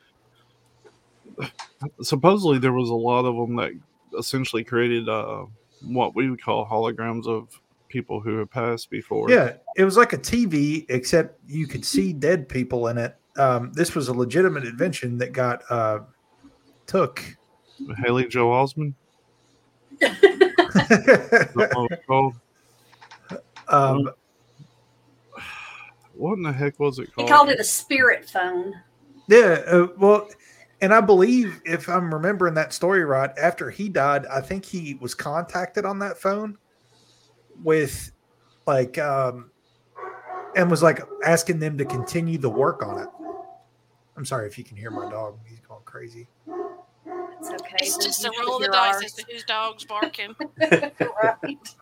[2.01, 3.71] supposedly there was a lot of them that
[4.17, 5.45] essentially created uh,
[5.81, 7.49] what we would call holograms of
[7.87, 9.29] people who have passed before.
[9.29, 13.15] Yeah, it was like a TV, except you could see dead people in it.
[13.37, 15.99] Um, this was a legitimate invention that got uh,
[16.85, 17.23] took.
[18.03, 18.93] Haley Joel Osment.
[22.07, 22.33] What
[23.67, 24.09] um,
[26.13, 27.27] What in the heck was it called?
[27.27, 27.29] He called?
[27.29, 28.73] called it a spirit phone.
[29.27, 30.29] yeah, uh, well,
[30.81, 34.95] and I believe if I'm remembering that story right, after he died, I think he
[34.95, 36.57] was contacted on that phone
[37.63, 38.11] with
[38.65, 39.51] like, um,
[40.55, 43.07] and was like asking them to continue the work on it.
[44.17, 46.27] I'm sorry if you can hear my dog; he's going crazy.
[47.39, 47.75] It's okay.
[47.81, 49.03] It's just a usually roll of the hear dice ours.
[49.05, 50.35] as to whose dog's barking.
[51.23, 51.75] right.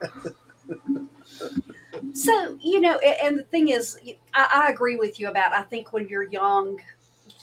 [2.13, 3.97] so you know, and the thing is,
[4.33, 5.53] I, I agree with you about.
[5.53, 6.81] I think when you're young,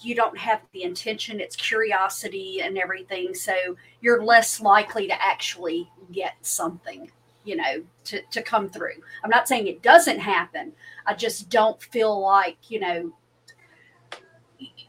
[0.02, 3.34] you don't have the intention; it's curiosity and everything.
[3.34, 3.54] So
[4.02, 7.10] you're less likely to actually get something,
[7.44, 8.94] you know, to to come through.
[9.22, 10.72] I'm not saying it doesn't happen.
[11.06, 13.12] I just don't feel like you know.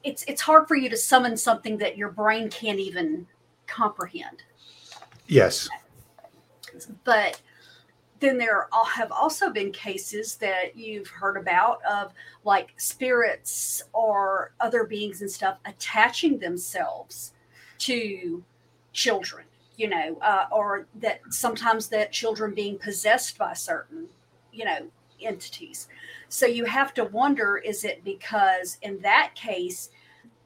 [0.04, 3.26] It's it's hard for you to summon something that your brain can't even
[3.67, 4.43] comprehend
[5.28, 5.69] Yes.
[7.04, 7.41] but
[8.19, 14.54] then there al- have also been cases that you've heard about of like spirits or
[14.60, 17.34] other beings and stuff attaching themselves
[17.80, 18.43] to
[18.91, 19.45] children
[19.77, 24.07] you know uh, or that sometimes that children being possessed by certain
[24.51, 24.88] you know
[25.21, 25.88] entities
[26.27, 29.89] so you have to wonder is it because in that case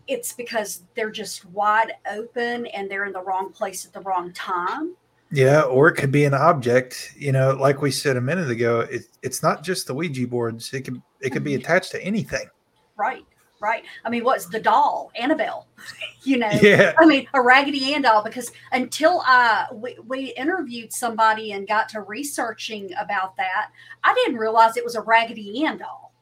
[0.08, 4.32] it's because they're just wide open and they're in the wrong place at the wrong
[4.34, 4.96] time
[5.32, 7.14] Yeah, or it could be an object.
[7.18, 10.74] You know, like we said a minute ago, it, it's not just the Ouija boards.
[10.74, 12.48] It could it could be attached to anything.
[12.96, 13.26] Right,
[13.60, 13.84] right.
[14.06, 15.68] I mean, what's the doll, Annabelle?
[16.24, 16.94] you know, Yeah.
[16.98, 18.24] I mean, a Raggedy Ann doll.
[18.24, 23.72] Because until I we, we interviewed somebody and got to researching about that,
[24.04, 26.14] I didn't realize it was a Raggedy Ann doll.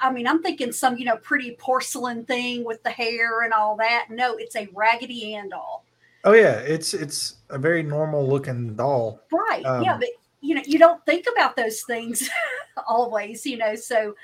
[0.00, 3.76] I mean, I'm thinking some you know pretty porcelain thing with the hair and all
[3.76, 4.06] that.
[4.10, 5.84] No, it's a Raggedy Ann doll.
[6.24, 9.20] Oh yeah, it's it's a very normal looking doll.
[9.30, 9.62] Right.
[9.62, 10.08] yeah, Um, but
[10.40, 12.28] you know, you don't think about those things
[12.88, 13.46] always.
[13.46, 14.14] You know, so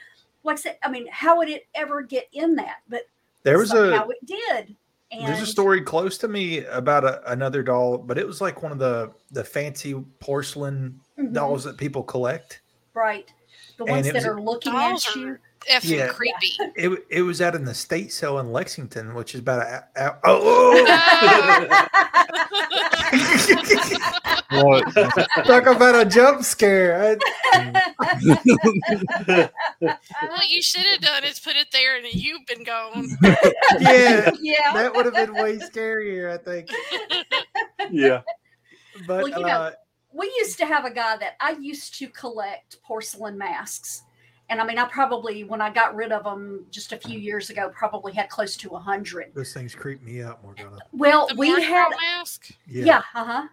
[0.44, 2.78] like I said, I mean, how would it ever get in that?
[2.88, 3.02] But
[3.42, 4.76] There was a how it did.
[5.12, 8.62] And there's a story close to me about a, another doll, but it was like
[8.62, 11.32] one of the the fancy porcelain Mhm.
[11.32, 12.60] dolls that people collect.
[12.94, 13.32] Right.
[13.76, 15.38] The ones that was- are looking Dolls at are you.
[15.68, 16.08] Effing Yeah.
[16.08, 16.52] creepy.
[16.76, 20.18] It it was out in the state sale in Lexington, which is about a, a
[20.24, 20.72] oh,
[24.52, 24.94] What?
[25.44, 27.18] talk about a jump scare.
[27.52, 27.80] I-
[29.78, 33.08] what you should have done is put it there and you've been gone.
[33.80, 34.72] yeah, yeah.
[34.74, 36.70] that would have been way scarier, I think.
[37.90, 38.22] Yeah.
[39.06, 39.70] But Well, you know, uh,
[40.12, 44.02] we used to have a guy that I used to collect porcelain masks.
[44.50, 47.48] And I mean, I probably, when I got rid of them just a few years
[47.50, 49.32] ago, probably had close to a hundred.
[49.34, 50.76] those things creep me out, Morgana.
[50.92, 52.50] Well, The we Mardi had, mask.
[52.66, 53.48] yeah, uh huh.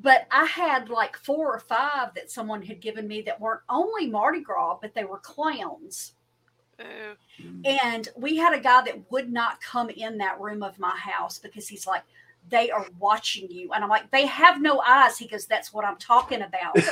[0.00, 4.06] But I had like four or five that someone had given me that weren't only
[4.08, 6.12] Mardi Gras, but they were clowns.
[6.80, 7.14] Oh,
[7.64, 11.38] And we had a guy that would not come in that room of my house
[11.38, 12.02] because he's like,
[12.50, 13.72] they are watching you.
[13.72, 15.16] And I'm like, they have no eyes.
[15.16, 16.76] He goes, that's what I'm talking about.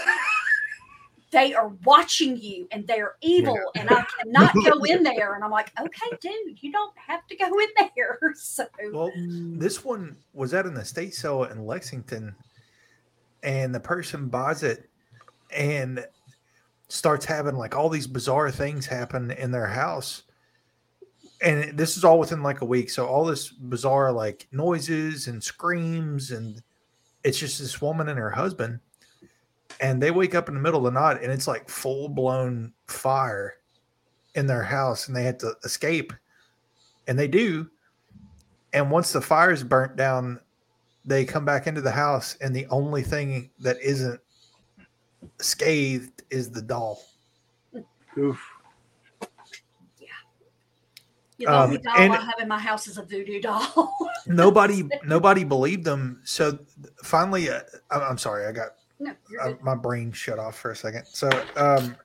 [1.32, 5.34] they are watching you and they're evil and I cannot go in there.
[5.34, 8.18] And I'm like, okay, dude, you don't have to go in there.
[8.36, 12.34] So, Well, this one was out in the state sale in Lexington,
[13.42, 14.88] and the person buys it
[15.50, 16.04] and
[16.88, 20.24] starts having like all these bizarre things happen in their house.
[21.40, 22.90] And this is all within like a week.
[22.90, 26.62] So all this bizarre like noises and screams, and
[27.24, 28.80] it's just this woman and her husband.
[29.80, 32.72] And they wake up in the middle of the night and it's like full blown
[32.86, 33.54] fire
[34.34, 36.12] in their house, and they had to escape.
[37.06, 37.68] And they do.
[38.72, 40.40] And once the fire's burnt down,
[41.04, 44.20] they come back into the house, and the only thing that isn't
[45.40, 47.02] scathed is the doll.
[48.16, 48.40] Oof.
[49.98, 50.06] Yeah,
[51.38, 53.96] the only Um, doll and- I have in my house is a voodoo doll.
[54.26, 56.20] nobody nobody believed them.
[56.24, 56.58] So
[57.02, 58.70] finally, uh, I'm sorry, I got
[59.02, 61.06] no, uh, my brain shut off for a second.
[61.06, 61.96] So um,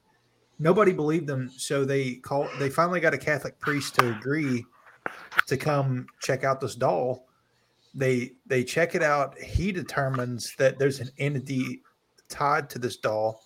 [0.57, 1.51] nobody believed them.
[1.55, 2.49] So they call.
[2.57, 4.65] They finally got a Catholic priest to agree
[5.45, 7.27] to come check out this doll.
[7.93, 9.37] They they check it out.
[9.37, 11.83] He determines that there's an entity
[12.29, 13.43] tied to this doll.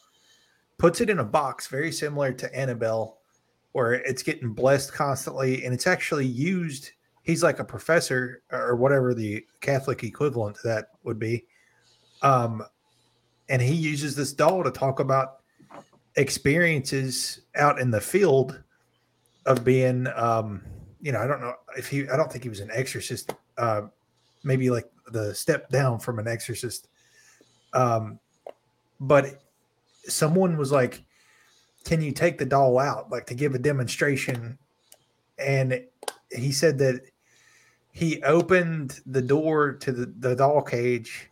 [0.78, 3.20] Puts it in a box very similar to Annabelle,
[3.74, 6.92] where it's getting blessed constantly, and it's actually used.
[7.24, 11.46] He's like a professor or whatever the Catholic equivalent to that would be.
[12.22, 12.64] Um,
[13.52, 15.42] and he uses this doll to talk about
[16.16, 18.64] experiences out in the field
[19.46, 20.62] of being um
[21.02, 23.82] you know i don't know if he i don't think he was an exorcist uh
[24.44, 26.88] maybe like the step down from an exorcist.
[27.74, 28.20] Um
[29.00, 29.42] but
[30.08, 31.04] someone was like
[31.84, 33.12] can you take the doll out?
[33.12, 34.58] like to give a demonstration.
[35.40, 35.84] And
[36.32, 37.02] he said that
[37.92, 41.30] he opened the door to the, the doll cage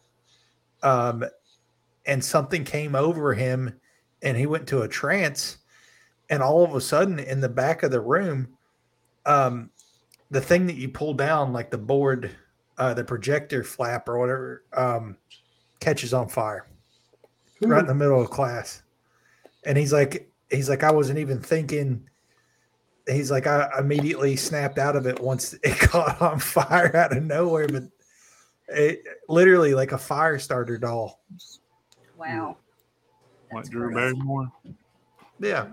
[0.81, 1.23] um
[2.09, 3.79] and something came over him
[4.21, 5.59] and he went to a trance
[6.29, 8.47] and all of a sudden in the back of the room
[9.25, 9.69] um
[10.31, 12.31] the thing that you pull down like the board
[12.77, 15.15] uh the projector flap or whatever um
[15.79, 16.67] catches on fire
[17.61, 18.81] right in the middle of class.
[19.65, 22.05] And he's like he's like i wasn't even thinking.
[23.07, 27.23] He's like i immediately snapped out of it once it caught on fire out of
[27.23, 27.83] nowhere but
[28.67, 31.23] it literally like a fire starter doll
[32.19, 32.57] Wow.
[33.51, 33.95] like That's Drew crazy.
[33.95, 34.51] Barrymore.
[35.39, 35.67] yeah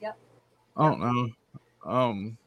[0.00, 0.18] Yep.
[0.76, 1.28] I don't know.
[1.84, 2.38] Um,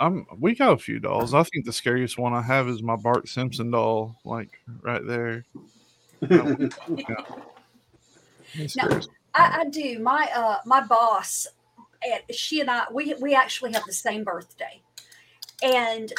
[0.00, 1.32] I'm we got a few dolls.
[1.34, 5.44] I think the scariest one I have is my Bart Simpson doll, like right there.
[8.52, 9.00] He's No.
[9.34, 9.98] I, I do.
[10.00, 11.46] My uh my boss,
[12.04, 14.80] and she and I, we we actually have the same birthday,
[15.62, 16.12] and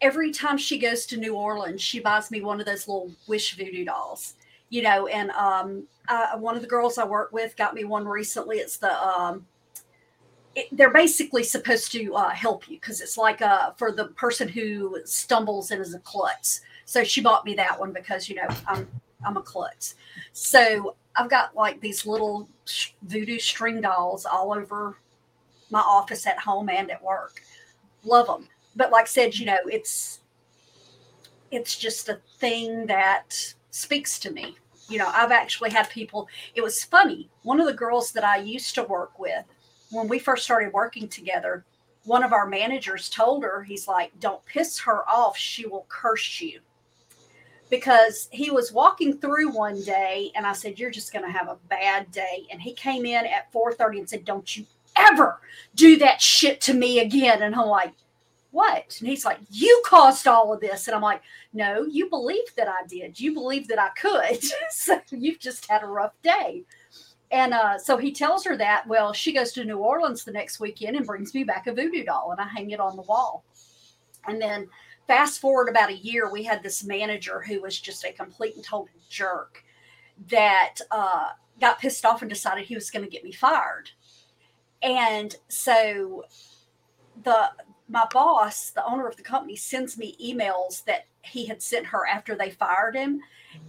[0.00, 3.56] every time she goes to New Orleans, she buys me one of those little wish
[3.56, 4.34] voodoo dolls.
[4.70, 8.06] You know, and um, uh, one of the girls I work with got me one
[8.06, 8.58] recently.
[8.58, 9.46] It's the um,
[10.54, 14.48] it, they're basically supposed to uh, help you because it's like uh for the person
[14.48, 16.62] who stumbles and is a klutz.
[16.84, 18.88] So she bought me that one because you know I'm
[19.24, 19.94] I'm a klutz.
[20.32, 22.48] So I've got like these little
[23.02, 24.96] voodoo string dolls all over
[25.70, 27.42] my office at home and at work.
[28.04, 28.48] Love them.
[28.76, 30.20] But like I said, you know, it's
[31.50, 34.56] it's just a thing that speaks to me.
[34.88, 37.28] You know, I've actually had people it was funny.
[37.42, 39.44] One of the girls that I used to work with
[39.90, 41.64] when we first started working together,
[42.04, 46.40] one of our managers told her, he's like, "Don't piss her off, she will curse
[46.40, 46.60] you."
[47.70, 51.56] because he was walking through one day and I said, You're just gonna have a
[51.68, 52.46] bad day.
[52.50, 55.40] And he came in at 4:30 and said, Don't you ever
[55.76, 57.42] do that shit to me again.
[57.42, 57.92] And I'm like,
[58.52, 58.96] What?
[58.98, 60.88] And he's like, You caused all of this.
[60.88, 63.18] And I'm like, No, you believed that I did.
[63.18, 64.42] You believed that I could.
[64.70, 66.64] so you've just had a rough day.
[67.30, 68.86] And uh, so he tells her that.
[68.88, 72.04] Well, she goes to New Orleans the next weekend and brings me back a voodoo
[72.04, 73.44] doll, and I hang it on the wall.
[74.26, 74.68] And then
[75.06, 78.64] fast forward about a year, we had this manager who was just a complete and
[78.64, 79.62] total jerk
[80.28, 81.28] that uh,
[81.60, 83.90] got pissed off and decided he was going to get me fired.
[84.82, 86.24] And so
[87.22, 87.50] the
[87.90, 92.06] my boss, the owner of the company, sends me emails that he had sent her
[92.06, 93.20] after they fired him.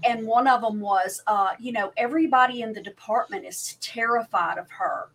[0.04, 4.70] And one of them was, uh, you know, everybody in the department is terrified of
[4.70, 5.10] her.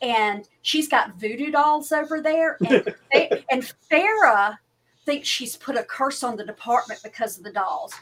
[0.00, 2.56] And she's got voodoo dolls over there.
[2.68, 2.94] And,
[3.50, 4.58] and Farah
[5.04, 7.94] thinks she's put a curse on the department because of the dolls.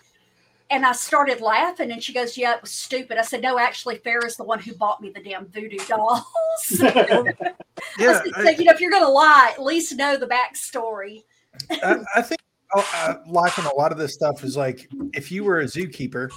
[0.70, 3.98] And I started laughing, and she goes, "Yeah, it was stupid." I said, "No, actually,
[3.98, 6.24] Farah's the one who bought me the damn voodoo dolls."
[7.98, 11.24] yeah I said, you know, if you're going to lie, at least know the backstory.
[11.70, 12.40] I, I think
[12.74, 16.30] uh, uh, liking a lot of this stuff is like if you were a zookeeper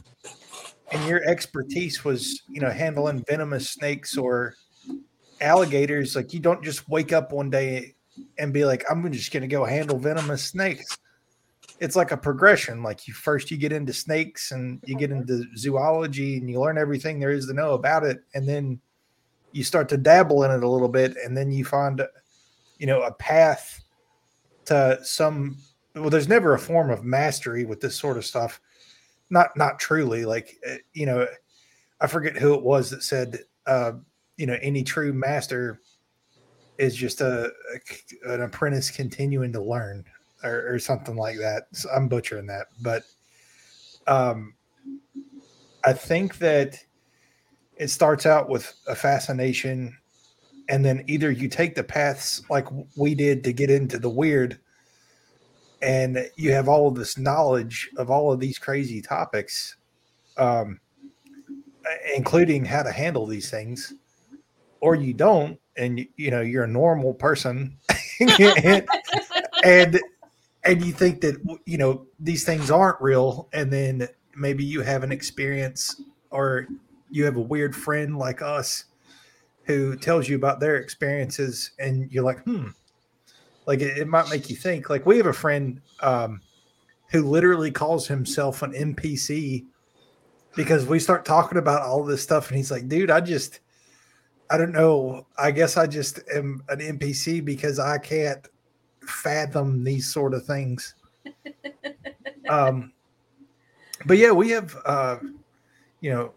[0.92, 4.56] and your expertise was, you know, handling venomous snakes or
[5.42, 7.96] alligators, like you don't just wake up one day
[8.38, 10.98] and be like, I'm just going to go handle venomous snakes.
[11.80, 12.82] It's like a progression.
[12.82, 16.78] Like you first you get into snakes and you get into zoology and you learn
[16.78, 18.80] everything there is to know about it, and then
[19.52, 22.02] you start to dabble in it a little bit, and then you find,
[22.80, 23.84] you know, a path
[24.68, 25.58] to some
[25.96, 28.60] well there's never a form of mastery with this sort of stuff
[29.30, 31.26] not not truly like uh, you know
[32.02, 33.94] i forget who it was that said uh
[34.36, 35.80] you know any true master
[36.78, 40.04] is just a, a an apprentice continuing to learn
[40.44, 41.68] or, or something like that.
[41.72, 43.04] So i'm butchering that but
[44.08, 44.54] um
[45.86, 46.78] i think that
[47.78, 49.96] it starts out with a fascination
[50.70, 54.60] and then either you take the paths like we did to get into the weird
[55.82, 59.78] and you have all of this knowledge of all of these crazy topics
[60.38, 60.80] um,
[62.16, 63.94] including how to handle these things
[64.82, 67.78] or you don't and you, you know you're a normal person.
[68.64, 68.88] And,
[69.64, 70.02] and
[70.64, 71.36] and you think that
[71.66, 76.02] you know these things aren't real and then maybe you have an experience
[76.32, 76.68] or
[77.10, 78.86] you have a weird friend like us
[79.64, 82.68] who tells you about their experiences and you're like hmm.
[83.68, 84.90] Like it, it might make you think.
[84.90, 86.42] Like we have a friend um,
[87.12, 89.66] who literally calls himself an npc
[90.56, 93.60] because we start talking about all this stuff and he's like dude i just
[94.50, 95.26] i don't know.
[95.38, 98.46] I guess i just am an npc because i can't
[99.08, 100.96] fathom these sort of things.
[102.50, 102.94] Um
[104.06, 105.18] but yeah we have uh
[106.02, 106.32] you know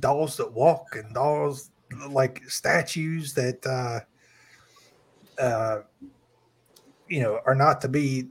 [0.00, 1.70] dolls that walk and dolls
[2.08, 4.00] like statues that uh
[5.40, 5.82] uh
[7.08, 8.26] you know are not to be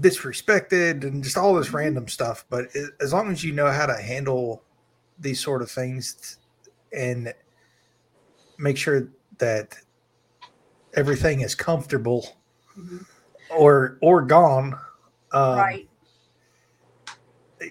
[0.00, 2.44] disrespected and just all this random stuff.
[2.50, 4.62] But it, as long as you know how to handle
[5.18, 6.38] these sort of things
[6.92, 7.32] and
[8.58, 9.76] make sure that
[10.94, 12.36] everything is comfortable
[12.76, 13.04] Mhm.
[13.50, 14.74] or or gone
[15.32, 15.88] um, right.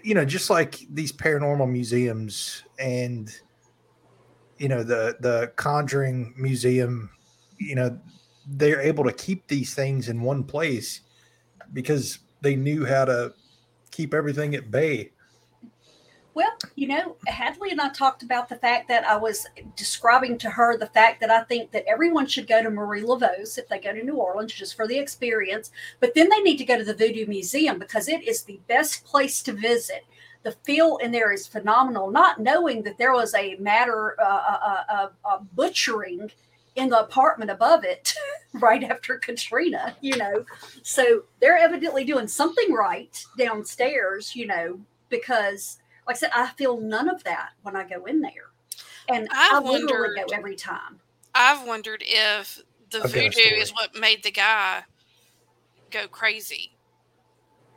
[0.03, 3.31] you know just like these paranormal museums and
[4.57, 7.09] you know the the conjuring museum
[7.57, 7.99] you know
[8.47, 11.01] they're able to keep these things in one place
[11.73, 13.33] because they knew how to
[13.91, 15.11] keep everything at bay
[16.33, 20.49] Well, you know, Hadley and I talked about the fact that I was describing to
[20.49, 23.79] her the fact that I think that everyone should go to Marie Laveau's if they
[23.79, 26.85] go to New Orleans just for the experience, but then they need to go to
[26.85, 30.05] the Voodoo Museum because it is the best place to visit.
[30.43, 32.09] The feel in there is phenomenal.
[32.09, 36.31] Not knowing that there was a matter uh, uh, uh, uh, butchering
[36.75, 38.13] in the apartment above it
[38.53, 40.45] right after Katrina, you know.
[40.81, 44.79] So they're evidently doing something right downstairs, you know,
[45.09, 45.77] because
[46.07, 48.49] like I said, I feel none of that when I go in there.
[49.09, 50.99] And I I, literally wondered- go every time.
[51.33, 54.83] I've wondered if the I've voodoo is what made the guy
[55.91, 56.75] go crazy.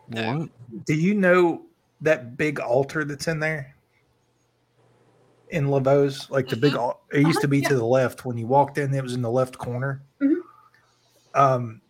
[0.09, 0.51] What?
[0.87, 1.62] do you know
[2.03, 3.75] that big altar that's in there
[5.51, 6.29] in Laveau's?
[6.31, 6.79] Like the big, Mhm.
[6.79, 8.93] al- it used to be Uh-huh, to the left when you walked in.
[8.93, 10.03] It was in the left corner.
[10.20, 10.41] Mhm.
[11.35, 11.81] Um,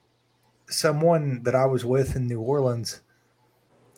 [0.69, 3.01] someone that I was with in New Orleans,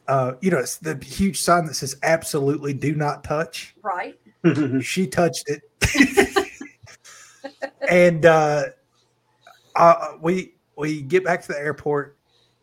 [0.09, 4.19] uh, you know, it's the huge sign that says "Absolutely do not touch." Right.
[4.81, 5.63] she touched it.
[7.89, 8.65] And uh,
[9.77, 12.17] uh we we get back to the airport.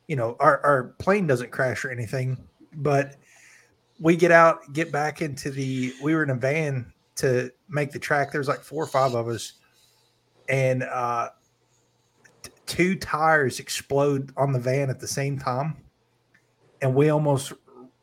[0.07, 2.37] You know our, our plane doesn't crash or anything
[2.75, 3.15] but
[3.99, 7.99] we get out get back into the we were in a van to make the
[7.99, 8.31] track.
[8.31, 9.53] There's like four or five of us.
[10.49, 11.29] And uh
[12.41, 15.77] t- two tires explode on the van at the same time
[16.83, 17.53] and we almost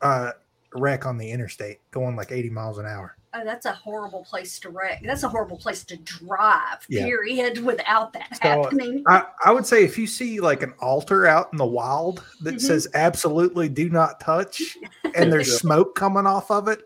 [0.01, 0.31] uh
[0.73, 4.59] wreck on the interstate going like 80 miles an hour Oh, that's a horrible place
[4.59, 5.01] to wreck.
[5.05, 7.05] That's a horrible place to drive, Yeah.
[7.05, 9.05] period, without that So, happening.
[9.07, 12.55] I, I would say if you see like an altar out in the wild that
[12.55, 12.59] Mhm.
[12.59, 14.77] says absolutely do not touch
[15.15, 16.81] and there's smoke coming off of it,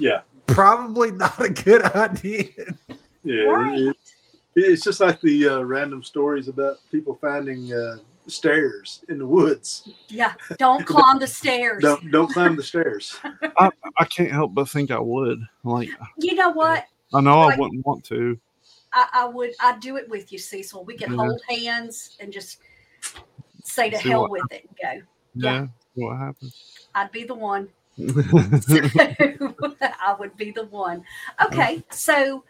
[0.00, 2.48] yeah, probably not a good idea.
[3.22, 3.42] yeah.
[3.44, 3.78] Right.
[3.78, 3.96] It,
[4.56, 7.98] it's just like the uh, random stories about people finding uh,
[8.28, 9.88] stairs in the woods.
[10.08, 10.34] Yeah.
[10.58, 11.82] Don't climb the stairs.
[11.82, 13.16] Don't don't climb the stairs.
[13.58, 15.40] I I can't help but think I would.
[15.64, 16.84] Like, You know what?
[17.14, 18.38] I know Like- I wouldn't want to.
[18.92, 20.84] I, I would I'd do it with you, Cecil.
[20.84, 21.16] We could Yeah.
[21.16, 22.58] hold hands and just
[23.64, 25.06] say to See hell what- with it and go.
[25.34, 25.66] Yeah.
[25.66, 26.88] see What happens?
[26.94, 27.68] I'd be the one.
[27.98, 28.04] So
[29.80, 31.04] I would be the one.
[31.44, 32.44] Okay, so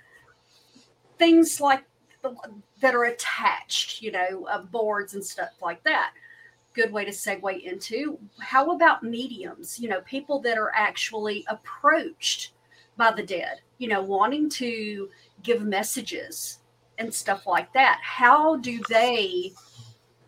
[1.18, 1.87] things like the,
[2.80, 6.12] that are attached, you know, uh, boards and stuff like that.
[6.74, 9.78] Good way to segue into how about mediums?
[9.78, 12.52] You know, people that are actually approached
[12.96, 15.08] by the dead, you know, wanting to
[15.42, 16.58] give messages
[16.98, 18.00] and stuff like that.
[18.02, 19.52] How do they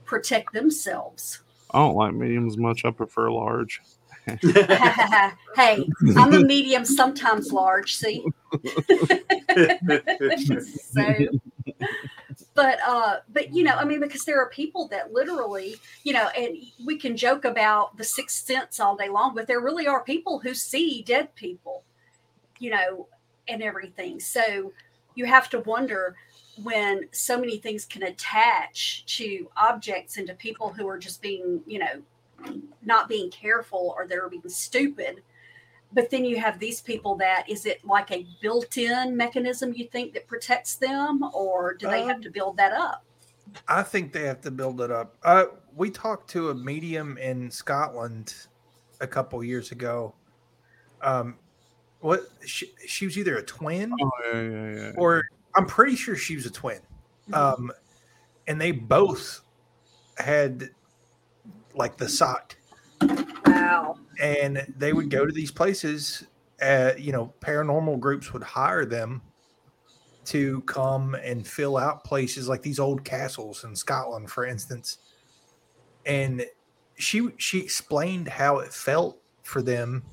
[0.05, 1.43] protect themselves?
[1.73, 2.85] I don't like mediums much.
[2.85, 3.81] I prefer large.
[4.27, 7.97] hey, I'm a medium, sometimes large.
[7.97, 8.25] See,
[10.93, 11.15] so,
[12.55, 16.29] but uh, but you know, I mean, because there are people that literally, you know,
[16.37, 20.03] and we can joke about the sixth sense all day long, but there really are
[20.03, 21.83] people who see dead people,
[22.59, 23.09] you know,
[23.49, 24.21] and everything.
[24.21, 24.73] So
[25.15, 26.17] you have to wonder
[26.63, 31.61] when so many things can attach to objects and to people who are just being,
[31.67, 35.23] you know, not being careful or they're being stupid.
[35.93, 40.13] But then you have these people that is it like a built-in mechanism you think
[40.15, 43.05] that protects them, or do they have Um, to build that up?
[43.67, 45.17] I think they have to build it up.
[45.25, 48.35] Uh, we talked to a medium in Scotland
[49.01, 50.15] a couple years ago.
[51.03, 51.37] Um,
[52.01, 54.93] what she, she was either a twin Oh yeah, yeah, yeah.
[54.97, 55.25] or
[55.57, 56.81] I'm pretty sure she was a twin.
[57.33, 57.73] Um,
[58.47, 59.41] and they both
[60.19, 60.71] had
[61.75, 62.57] like the sight,
[63.47, 63.99] Wow.
[64.21, 66.25] And they would go to these places.
[66.61, 69.23] Uh, you know, paranormal groups would hire them
[70.27, 74.99] to come and fill out places like these old castles in Scotland, for instance.
[76.05, 76.45] And
[76.97, 80.05] she she explained how it felt for them,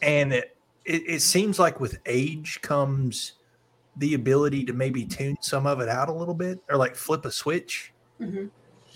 [0.00, 0.56] and it,
[0.86, 3.34] it, it seems like with age comes
[3.96, 7.24] the ability to maybe tune some of it out a little bit or like flip
[7.26, 7.92] a switch.
[8.18, 8.46] hmm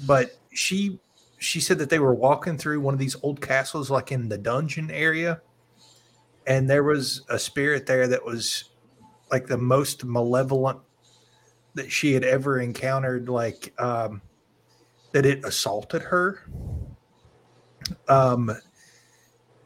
[0.06, 0.98] But she
[1.44, 4.38] she said that they were walking through one of these old castles, like in the
[4.38, 5.40] dungeon area,
[6.46, 8.64] and there was a spirit there that was
[9.30, 10.78] like the most malevolent
[11.74, 13.28] that she had ever encountered.
[13.28, 14.22] Like um,
[15.14, 16.40] that it assaulted her.
[18.08, 18.50] Um,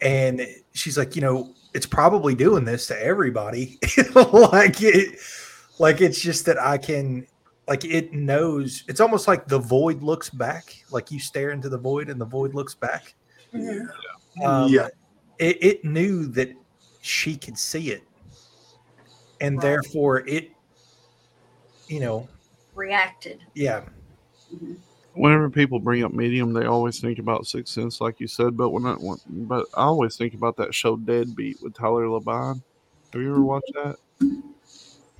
[0.02, 3.78] and she's like, you know, it's probably doing this to everybody.
[4.14, 5.18] like it,
[5.78, 7.26] like it's just that I can
[7.68, 11.78] like it knows it's almost like the void looks back like you stare into the
[11.78, 13.14] void and the void looks back
[13.52, 13.80] hmm
[14.44, 14.88] um, Yeah.
[15.38, 16.50] it, it knew that
[17.02, 18.02] she could see it
[19.40, 19.62] and Right.
[19.62, 20.50] therefore it
[21.88, 22.28] you know
[22.74, 23.40] Reacted.
[23.54, 23.82] yeah
[24.54, 24.76] Mhm.
[25.14, 28.56] Whenever people bring up medium, they always think about Sixth Sense, like you said.
[28.56, 32.62] But when I, when, but I always think about that show Deadbeat with Tyler Labine.
[33.12, 33.96] Have you ever watched that?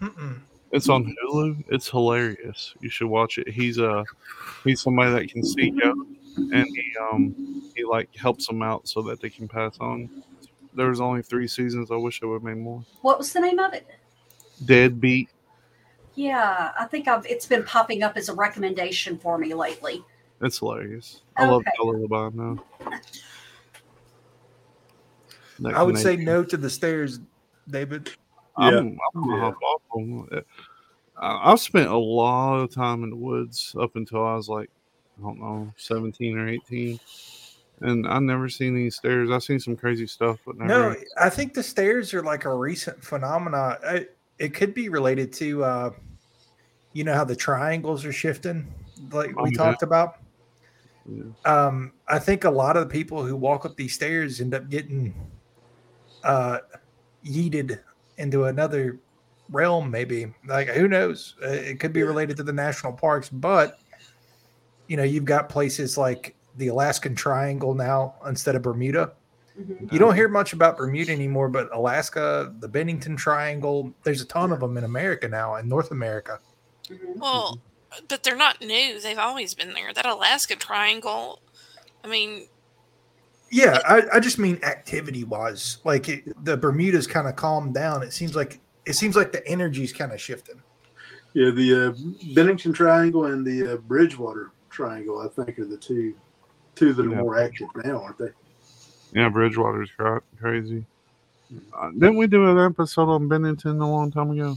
[0.01, 0.39] Mm-mm.
[0.73, 1.65] It's on Hulu.
[1.69, 2.75] It's hilarious.
[2.81, 3.49] You should watch it.
[3.49, 4.05] He's a
[4.65, 9.03] he's somebody that can see ghosts, and he um he like helps them out so
[9.03, 10.11] that they can pass on.
[10.75, 11.91] There was only three seasons.
[11.91, 12.85] I wish I would have made more.
[13.01, 13.87] What was the name of it?
[14.65, 15.31] Deadbeat.
[16.15, 20.05] Yeah, I think I've it's been popping up as a recommendation for me lately.
[20.41, 21.23] It's hilarious.
[21.37, 21.71] I love Okay.
[21.77, 22.65] Tyler Labine now.
[25.61, 27.19] That i would say no to the stairs
[27.69, 28.11] david
[28.59, 28.79] I'm, Yeah.
[28.81, 29.41] I'm gonna Yeah.
[29.41, 30.47] hop off on it.
[31.17, 34.71] I- I've spent a lot of time in the woods up until I was like,
[35.19, 37.01] I don't know, 17 or 18.
[37.81, 39.31] And I've never seen any stairs.
[39.31, 40.69] I've seen some crazy stuff, but never.
[40.91, 45.33] no i think the stairs are like a recent phenomena it, it could be related
[45.33, 45.91] to uh
[46.93, 48.67] you know how the triangles are shifting
[49.13, 49.59] like Oh, we yeah.
[49.59, 50.17] talked about
[51.07, 51.23] Yeah.
[51.45, 54.69] um, I think a lot of the people who walk up these stairs end up
[54.69, 55.15] getting
[56.25, 56.59] uh,
[57.25, 57.79] yeeted
[58.19, 58.99] into another
[59.51, 59.91] realm.
[59.91, 61.35] Maybe like who knows?
[61.43, 63.79] Uh, It could be related to the national parks, but
[64.89, 69.13] you know, you've got places like the Alaskan Triangle now instead of Bermuda.
[69.59, 69.93] Mhm.
[69.93, 74.53] You don't hear much about Bermuda anymore, but Alaska, the Bennington Triangle, there's a ton
[74.53, 76.39] of them in America now, in North America.
[76.89, 77.17] Mhm.
[77.17, 77.59] Well,
[78.09, 79.01] but they're not new.
[79.01, 79.93] They've always been there.
[79.93, 81.41] That Alaska Triangle.
[82.05, 82.49] I mean,
[83.51, 85.79] Yeah, I, I just mean activity wise.
[85.85, 88.03] Like it, the Bermuda's kind of calmed down.
[88.03, 90.61] It seems like it seems like the energy's kind of shifting.
[91.35, 96.15] Yeah, the uh, Bennington Triangle and the uh, Bridgewater Triangle, I think, are the two
[96.75, 97.21] two that are Yeah.
[97.21, 98.31] more active now, aren't they?
[99.15, 100.85] Yeah, Bridgewater's cra- crazy.
[101.75, 104.57] Uh, didn't we do an episode on Bennington a long time ago?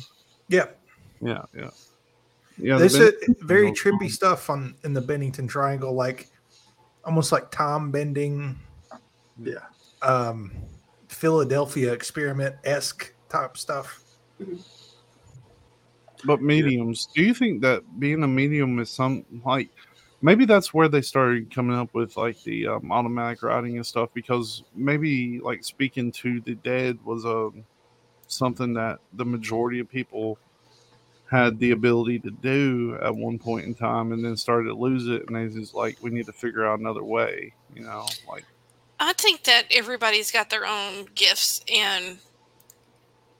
[0.50, 0.66] Yeah,
[1.22, 1.70] Yeah, yeah.
[2.58, 6.28] Yeah, the there's a very trippy stuff on in the Bennington Triangle, like
[7.06, 8.60] almost like Tom bending,
[9.38, 9.60] Yeah.
[10.02, 10.52] um,
[11.08, 14.02] Philadelphia experiment esque type stuff.
[16.24, 19.70] But mediums, do you think that being a medium is some like
[20.22, 24.10] maybe that's where they started coming up with like the um, automatic writing and stuff
[24.14, 27.50] because maybe like speaking to the dead was a
[28.28, 30.38] something that the majority of people
[31.30, 35.08] had the ability to do at one point in time and then started to lose
[35.08, 38.46] it and they just like we need to figure out another way you know like
[39.02, 42.20] I think that everybody's got their own gifts and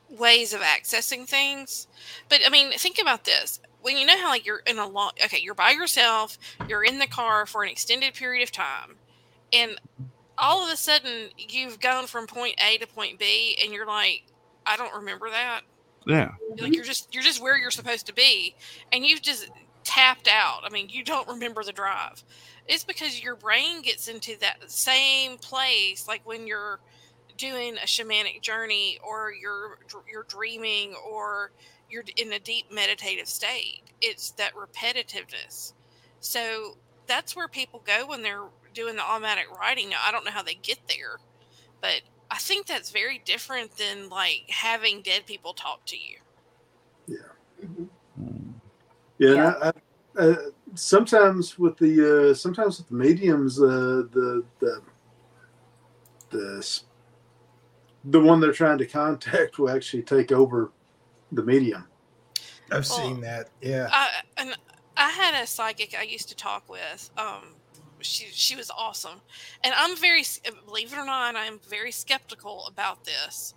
[0.10, 1.88] ways of accessing things.
[2.30, 3.60] But I mean, think about this.
[3.82, 6.98] When you know how like you're in a long okay, you're by yourself, you're in
[6.98, 8.96] the car for an extended period of time,
[9.54, 9.80] and
[10.36, 14.24] all of a sudden you've gone from point A to point B and you're like,
[14.66, 15.62] I don't remember that.
[16.08, 18.56] yeah Like you're just you're just where you're supposed to be
[18.92, 19.52] and you've just
[19.84, 20.62] tapped out.
[20.64, 22.24] I mean, you don't remember the drive.
[22.68, 26.80] It's because your brain gets into that same place like when you're
[27.38, 29.80] doing a shamanic journey or you're
[30.12, 31.52] you're dreaming or
[31.90, 33.84] you're in a deep meditative state.
[34.02, 35.74] It's that repetitiveness.
[36.20, 39.90] So that's where people go when they're doing the automatic writing.
[39.90, 41.18] Now, I don't know how they get there,
[41.82, 42.02] but
[42.32, 46.18] I think that's very different than like having dead people talk to you.
[47.62, 47.90] Mhm.
[48.20, 48.54] Mm.
[49.20, 49.56] Yeah, and Yeah.
[49.62, 49.72] I,
[50.24, 54.82] I, uh, sometimes with the uh, sometimes with the mediums, uh, the the
[56.30, 56.82] the
[58.06, 60.72] the one they're trying to contact will actually take over
[61.32, 61.88] the medium.
[62.72, 63.50] I've Well, seen that.
[63.62, 63.90] Yeah.
[63.92, 64.58] I and
[64.98, 67.10] I had a psychic I used to talk with.
[67.18, 67.56] Um,
[68.00, 69.22] she she was awesome,
[69.64, 70.24] and I'm very
[70.66, 73.54] believe it or not, I'm very skeptical about this,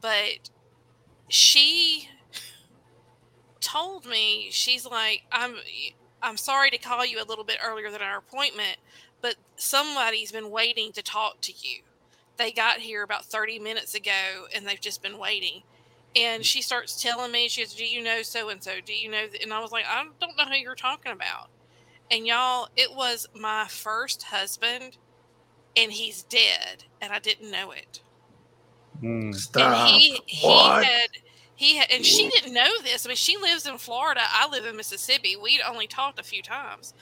[0.00, 0.50] but
[1.28, 2.08] she
[3.60, 5.54] told me she's like I'm
[6.22, 8.76] I'm sorry to call you a little bit earlier than our appointment,
[9.20, 11.80] but somebody's been waiting to talk to you.
[12.36, 15.62] They got here about 30 minutes ago and they've just been waiting.
[16.16, 18.72] And she starts telling me, she goes, Do you know so and so?
[18.84, 19.26] Do you know?
[19.28, 21.50] th-" And I was like, I don't know who you're talking about.
[22.10, 24.96] And y'all, it was my first husband
[25.76, 28.00] and he's dead and I didn't know it.
[29.02, 29.34] Mm.
[29.34, 29.88] Stop.
[29.88, 30.84] And he, he what?
[30.84, 31.08] had
[31.60, 33.04] he and she didn't know this.
[33.04, 34.22] I mean, she lives in Florida.
[34.26, 35.36] I live in Mississippi.
[35.36, 36.94] We'd only talked a few times,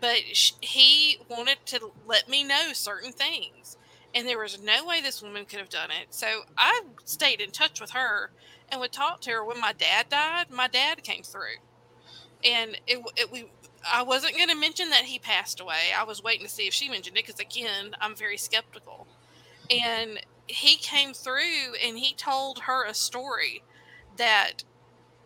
[0.00, 3.76] but sh- he wanted to let me know certain things,
[4.14, 6.14] and there was no way this woman could have done it.
[6.14, 8.30] So I stayed in touch with her
[8.70, 9.44] and would talk to her.
[9.44, 11.60] When my dad died, my dad came through,
[12.42, 13.50] and it, it we.
[13.84, 15.92] I wasn't going to mention that he passed away.
[15.94, 19.06] I was waiting to see if she mentioned it because, again, I'm very skeptical.
[19.70, 23.62] And he came through and he told her a story
[24.16, 24.64] that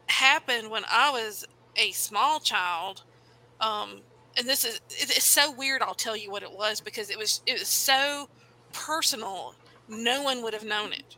[0.06, 3.02] happened when I was a small child.
[3.60, 4.02] Um,
[4.36, 5.82] and this is it's so weird.
[5.82, 8.28] I'll tell you what it was because it was it was so
[8.72, 9.54] personal.
[9.88, 11.14] No one would have known it.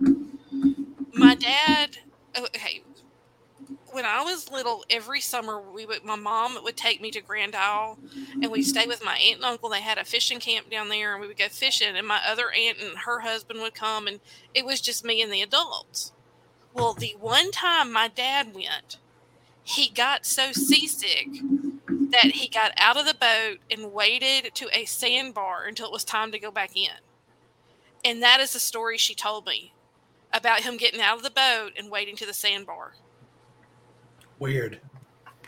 [1.14, 1.98] My dad.
[2.34, 2.82] oh, Okay,
[3.92, 7.54] when I was little, every summer we would my mom would take me to Grand
[7.54, 7.98] Isle,
[8.40, 9.68] and we'd stay with my aunt and uncle.
[9.68, 11.94] They had a fishing camp down there, and we would go fishing.
[11.96, 14.20] And my other aunt and her husband would come, and
[14.54, 16.12] it was just me and the adults.
[16.74, 18.98] Well, the one time my dad went,
[19.62, 21.28] he got so seasick
[21.88, 26.04] that he got out of the boat and waded to a sandbar until it was
[26.04, 26.90] time to go back in.
[28.04, 29.72] And that is the story she told me
[30.32, 32.94] about him getting out of the boat and wading to the sandbar.
[34.38, 34.80] Weird.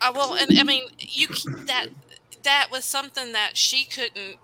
[0.00, 1.28] I well, and I mean, you
[1.66, 1.88] that
[2.42, 4.36] that was something that she couldn't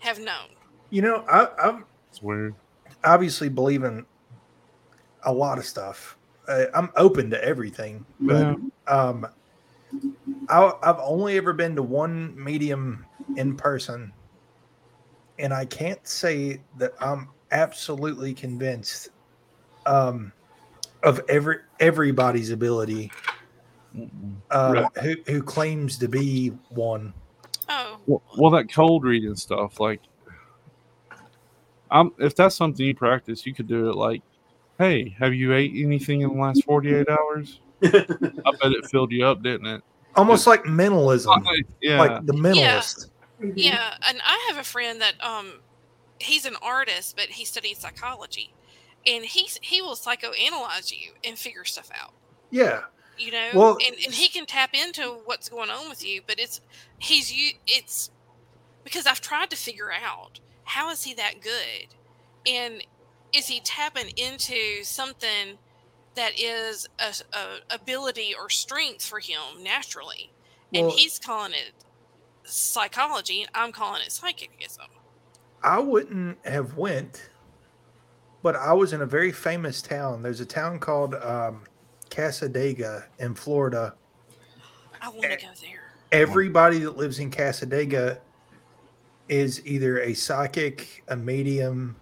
[0.00, 0.50] have known.
[0.90, 2.54] You know, I, I'm It's weird.
[3.02, 4.06] obviously believe in
[5.22, 6.16] a lot of stuff.
[6.48, 8.54] Uh, I'm open to everything, but Yeah.
[8.86, 9.26] um,
[10.48, 14.12] I, I've only ever been to one medium in person,
[15.38, 19.10] and I can't say that I'm absolutely convinced
[19.86, 20.32] um,
[21.02, 23.10] of every everybody's ability
[24.50, 24.98] uh, Right.
[25.02, 27.12] who who claims to be one.
[27.68, 30.00] Oh, Well, well, that cold reading stuff, like,
[31.90, 33.96] um, if that's something you practice, you could do it.
[33.96, 34.22] Like,
[34.78, 37.60] hey, have you ate anything in the last forty-eight hours?
[37.82, 39.82] I bet it filled you up, didn't it?
[40.16, 41.44] Almost like mentalism,
[41.82, 41.98] yeah.
[41.98, 43.10] like the mentalist.
[43.42, 43.52] Mhm.
[43.56, 45.60] yeah, and I have a friend that um,
[46.18, 48.54] he's an artist, but he studied psychology,
[49.06, 52.14] and he's he will psychoanalyze you and figure stuff out.
[52.50, 52.82] Yeah.
[53.18, 56.38] you know Well- and, and he can tap into what's going on with you but
[56.38, 56.60] it's
[56.98, 58.10] he's you it's
[58.84, 61.88] because i've tried to figure out how is he that good
[62.46, 62.84] and
[63.32, 65.58] is he tapping into something
[66.14, 70.30] that is a, a ability or strength for him naturally
[70.72, 71.72] and Well- he's calling it
[72.44, 74.86] psychology and i'm calling it psychicism
[75.62, 77.28] I wouldn't have went,
[78.40, 80.22] but I was in a very famous town.
[80.22, 81.62] There's a town called um,
[82.08, 83.94] Cassadaga in Florida.
[85.02, 88.18] i want to go there Everybody that lives in Cassadaga
[89.28, 91.96] is either a psychic, a medium.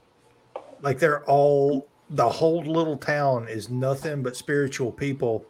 [0.85, 5.47] Like they're all the whole little town is nothing but spiritual people.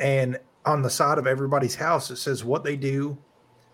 [0.00, 3.16] And on the side of everybody's house, it says what they do,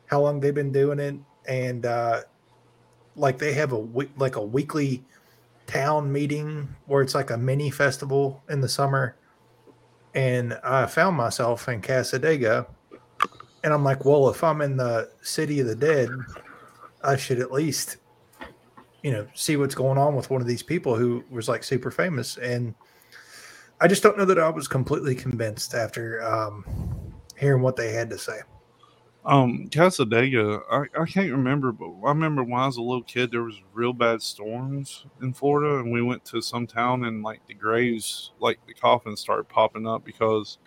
[0.07, 1.17] how long they've been doing it,
[1.49, 2.21] and uh,
[3.17, 3.79] like they have a
[4.19, 5.03] like a weekly
[5.67, 9.17] town meeting where it's like a mini festival in the summer.
[10.15, 12.67] And I found myself in Cassadaga,
[13.65, 16.11] and I'm like, well, if I'm in the city of the dead,
[17.03, 17.97] I should at least,
[19.03, 21.91] you know, see what's going on with one of these people who was like super
[21.91, 22.37] famous.
[22.37, 22.75] And
[23.81, 26.65] I just don't know that I was completely convinced after um,
[27.39, 28.41] hearing what they had to say.
[29.25, 33.31] Um, Cassadaga, I, I can't remember, but I remember when I was a little kid,
[33.31, 37.47] there was real bad storms in Florida, and we went to some town, and like
[37.47, 40.59] the graves, like the coffins started popping up because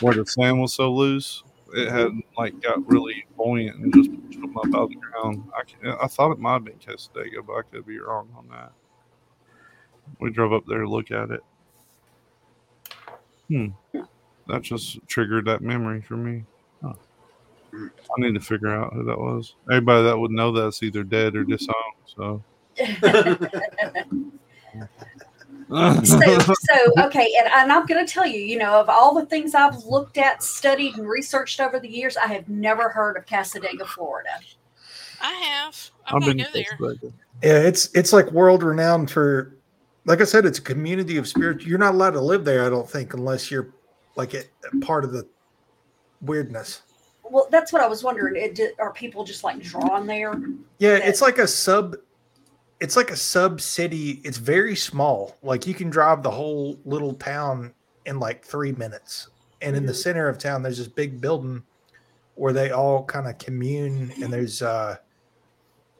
[0.00, 1.42] where the sand was so loose,
[1.74, 5.44] it hadn't like got really buoyant and just pushed them up out of the ground.
[5.54, 8.72] I, I thought it might have been Cassadaga, but I could be wrong on that.
[10.20, 11.40] We drove up there to look at it.
[13.48, 13.68] Hmm.
[14.48, 16.44] That just triggered that memory for me.
[16.82, 16.94] Huh.
[17.74, 19.54] I need to figure out who that was.
[19.70, 21.74] Everybody that would know that's either dead or disowned.
[22.06, 22.42] So.
[25.68, 29.26] so, so okay, and, and I'm going to tell you, you know, of all the
[29.26, 33.26] things I've looked at, studied, and researched over the years, I have never heard of
[33.26, 34.30] Cassadaga, Florida.
[35.20, 35.90] I have.
[36.06, 37.10] I'm I've gonna been go there.
[37.42, 39.56] Yeah, it's it's like world renowned for,
[40.04, 41.62] like I said, it's a community of spirit.
[41.62, 43.74] You're not allowed to live there, I don't think, unless you're
[44.14, 45.26] like a, a part of the
[46.20, 46.82] weirdness.
[47.24, 48.34] Well, that's what I was wondering.
[48.36, 50.34] It, are people just like drawn there?
[50.78, 51.96] Yeah, that- it's like a sub.
[52.80, 54.20] It's like a sub city.
[54.24, 55.36] It's very small.
[55.42, 57.72] Like you can drive the whole little town
[58.04, 59.28] in like three minutes.
[59.62, 60.02] And in the Mhm.
[60.02, 61.62] center of town, there's this big building
[62.34, 64.96] where they all kind of commune, and there's uh,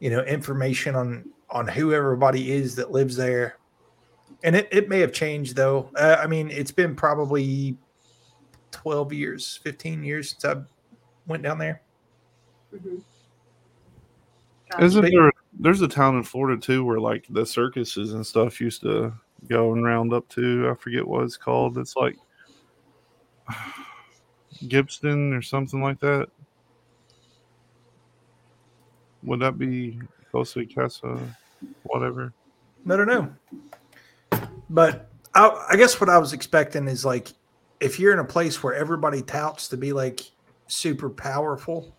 [0.00, 3.56] you know, information on on who everybody is that lives there.
[4.44, 5.90] And it, it may have changed though.
[5.96, 7.78] Uh, I mean, it's been probably
[8.70, 10.60] twelve years, fifteen years since I
[11.26, 11.80] went down there.
[12.74, 13.00] Mhm.
[14.80, 15.32] Isn't But- there?
[15.58, 19.12] There's a town in Florida too where like the circuses and stuff used to
[19.48, 20.68] go and round up to.
[20.70, 21.78] I forget what it's called.
[21.78, 22.16] It's like
[24.64, 26.28] Gibston or something like that.
[29.22, 29.98] Would that be
[30.30, 31.18] close to Casa?
[31.84, 32.32] Whatever.
[32.88, 33.34] I don't know.
[34.70, 37.32] But I, I guess what I was expecting is like
[37.80, 40.20] if you're in a place where everybody touts to be like
[40.66, 41.94] super powerful,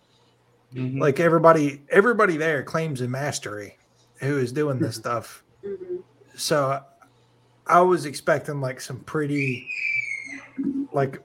[0.74, 1.00] Mhm.
[1.00, 3.78] like everybody everybody there claims a mastery
[4.20, 5.42] who is doing this stuff.
[5.64, 6.02] Mhm.
[6.36, 6.82] So
[7.66, 9.66] I was expecting like some pretty
[10.92, 11.22] like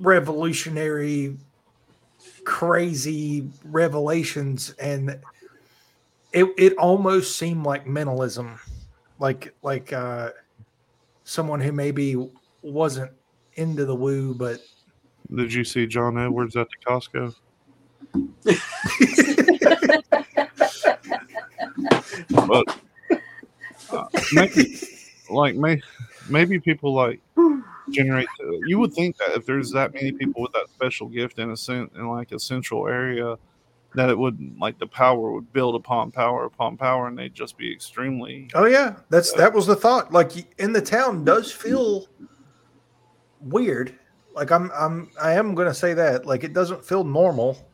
[0.00, 1.36] revolutionary
[2.44, 5.18] crazy revelations and
[6.32, 8.58] it it almost seemed like mentalism
[9.18, 10.30] like like uh
[11.24, 12.30] someone who maybe
[12.62, 13.10] wasn't
[13.54, 14.60] into the woo but
[15.34, 17.34] Did you see John Edwards at the Costco?
[22.46, 22.78] But
[23.90, 24.80] uh, maybe,
[25.30, 25.80] like may,
[26.28, 27.20] maybe people like
[27.90, 28.28] generate.
[28.66, 31.56] You would think that if there's that many people with that special gift in a
[31.56, 33.36] sen- in like a central area,
[33.94, 37.56] that it would like the power would build upon power upon power, and they'd just
[37.56, 38.48] be extremely.
[38.54, 40.12] Oh yeah, that's that was the thought.
[40.12, 42.06] Like in the town does feel
[43.40, 43.98] weird.
[44.34, 46.26] Like I'm I'm I am going to say that.
[46.26, 47.68] Like it doesn't feel normal.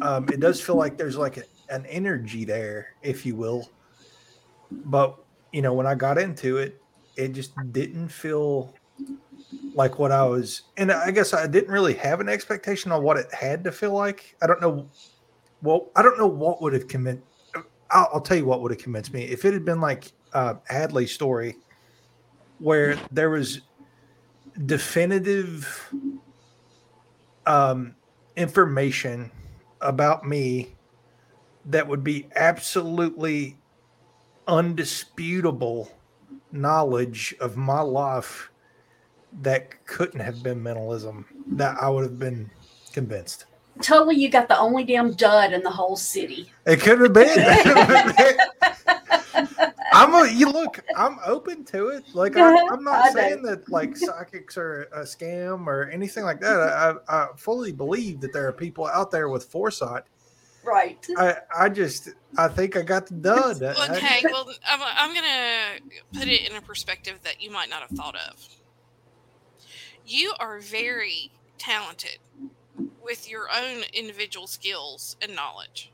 [0.00, 3.70] Um it does feel like there's like a, an energy there, if you will.
[4.70, 5.18] But,
[5.52, 6.80] you know, when I got into it,
[7.16, 8.74] it just didn't feel
[9.74, 13.16] like what I was and I guess I didn't really have an expectation on what
[13.16, 14.36] it had to feel like.
[14.42, 14.88] I don't know
[15.62, 17.22] well, I don't know what would have convinced
[17.92, 20.54] I'll, I'll tell you what would have convinced me if it had been like uh,
[20.68, 21.56] Hadley's story,
[22.58, 23.60] where there was
[24.66, 25.92] definitive
[27.46, 27.94] um,
[28.36, 29.30] information
[29.82, 30.74] about me
[31.66, 33.56] that would be absolutely
[34.48, 35.90] undisputable
[36.50, 38.50] knowledge of my life
[39.40, 42.50] that couldn't have been mentalism that I would have been
[42.92, 43.46] convinced.
[43.80, 46.50] Totally, you got the only damn dud in the whole city.
[46.66, 48.36] It could have been.
[49.92, 50.80] I'm a you look.
[50.96, 52.04] I'm open to it.
[52.14, 53.20] Like I, I'm I not know.
[53.20, 56.58] saying that like psychics are a scam or anything like that.
[56.60, 60.04] I, I fully believe that there are people out there with foresight.
[60.64, 61.04] Right.
[61.18, 63.62] I I just I think I got the dud.
[63.62, 67.50] I- I- Okay, well, I'm, I'm going to put it in a perspective that you
[67.50, 68.48] might not have thought of.
[70.06, 72.18] You are very talented
[73.04, 75.90] with your own individual skills and knowledge.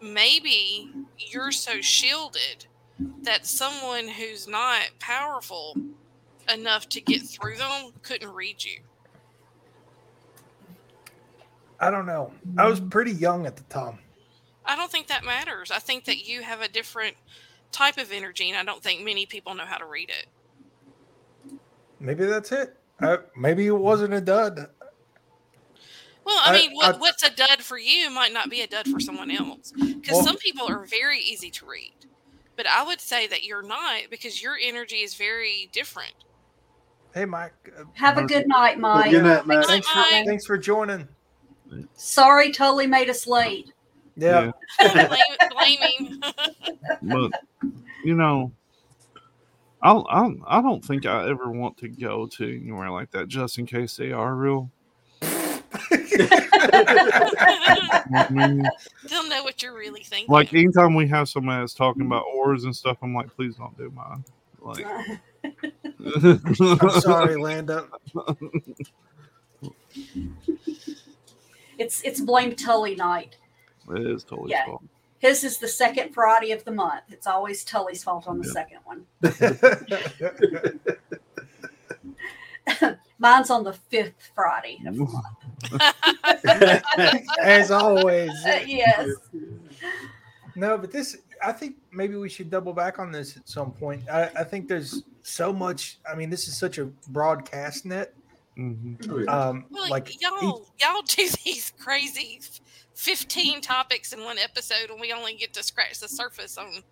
[0.00, 2.66] Maybe you're so shielded
[3.22, 5.76] that someone who's not powerful
[6.52, 8.80] enough to get through them couldn't read you.
[11.80, 12.32] I don't know.
[12.56, 13.98] I was pretty young at the time.
[14.64, 15.70] I don't think that matters.
[15.70, 17.16] I think that you have a different
[17.70, 20.26] type of energy, and I don't think many people know how to read it.
[22.00, 22.76] Maybe that's it.
[23.00, 24.68] I, maybe it wasn't a dud.
[26.24, 28.66] Well, I I- mean, what, I- what's a dud for you might not be a
[28.66, 29.72] dud for someone else.
[29.72, 31.92] Because Well- some people are very easy to read.
[32.58, 36.12] But I would say that you're not because your energy is very different.
[37.14, 37.52] Hey, Mike.
[37.78, 39.12] uh, Have a good night, Mike.
[39.12, 39.66] Good night, Matt.
[39.66, 40.26] Thanks for Mike.
[40.26, 41.06] thanks for joining.
[41.94, 43.72] Sorry, totally made us late.
[44.16, 44.50] Yeah.
[44.80, 45.08] Blame,
[45.52, 46.20] blaming.
[47.02, 47.30] but
[48.04, 48.50] you know,
[49.80, 53.58] I'll, I'll I don't think I ever want to go to anywhere like that, just
[53.58, 54.72] in case they are real.
[58.10, 58.68] I mean,
[59.08, 60.32] They'll know what you're really thinking.
[60.32, 62.12] like anytime we have somebody that's talking mm-hmm.
[62.12, 64.24] about oars and stuff, I'm like, please don't do mine.
[64.60, 64.84] Like,
[66.60, 67.86] I'm sorry, Landa.
[71.78, 73.36] It's it's blame Tully night.
[73.90, 74.66] It is totally Yeah.
[74.66, 74.82] fault.
[75.20, 77.04] His is the second Friday of the month.
[77.10, 78.52] It's always Tully's fault on the Yeah.
[78.52, 79.06] second one.
[83.18, 84.78] Mine's on the fifth Friday.
[84.86, 85.24] of the month.
[87.42, 88.30] As always.
[88.44, 89.08] Uh, yes.
[90.56, 94.02] No, but this, I think maybe we should double back on this at some point.
[94.10, 95.98] I, I think there's so much.
[96.10, 98.14] I mean, this is such a broadcast net.
[98.58, 99.26] Mhm.
[99.28, 99.50] Oh.
[99.50, 102.40] Um, Well, like y'all, y'all do these crazy
[102.94, 106.82] fifteen topics in one episode, and we only get to scratch the surface on.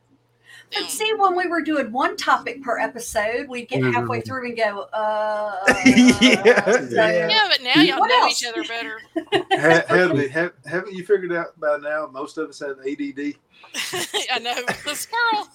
[0.72, 0.88] But them.
[0.88, 4.80] see, when we were doing one topic per episode, we'd get halfway through and go,
[4.92, 5.64] uh.
[5.86, 6.64] Yeah.
[6.70, 7.28] so- Yeah.
[7.28, 8.42] Yeah, but now y'all What know else?
[8.42, 9.00] each other better.
[9.52, 13.34] Ha- Hadley, have, haven't you figured out by now most of us have ADD?
[14.32, 14.54] I know
[14.84, 15.48] the squirrel.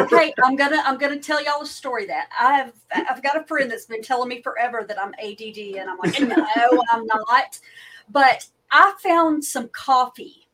[0.00, 3.44] okay, I'm gonna I'm gonna tell y'all a story that I have I've got a
[3.44, 7.58] friend that's been telling me forever that I'm ADD and I'm like no I'm not,
[8.10, 10.48] but I found some coffee.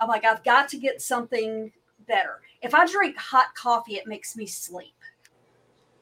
[0.00, 1.72] I'm like I've got to get something
[2.08, 2.40] better.
[2.62, 4.94] If I drink hot coffee, it makes me sleep.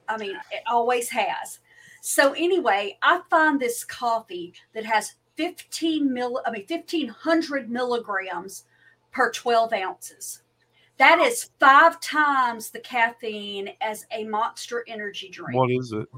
[0.08, 1.58] I mean, it always has.
[2.00, 8.64] So anyway, I find this coffee that has 15 mil I mean 1500 milligrams
[9.10, 10.42] per 12 ounces.
[10.98, 15.58] That is five times the caffeine as a monster energy drink.
[15.58, 16.08] What is it?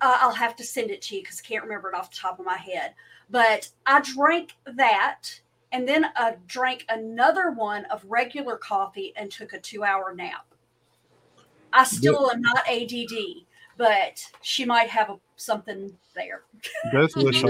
[0.00, 2.16] Uh, I'll have to send it to you because I can't remember it off the
[2.16, 2.94] top of my head.
[3.28, 5.40] But I drank that
[5.72, 10.46] and then I drank another one of regular coffee and took a two hour nap.
[11.72, 13.44] I still am not ADD,
[13.76, 16.42] but she might have a, something there.
[16.92, 17.44] Death Wish.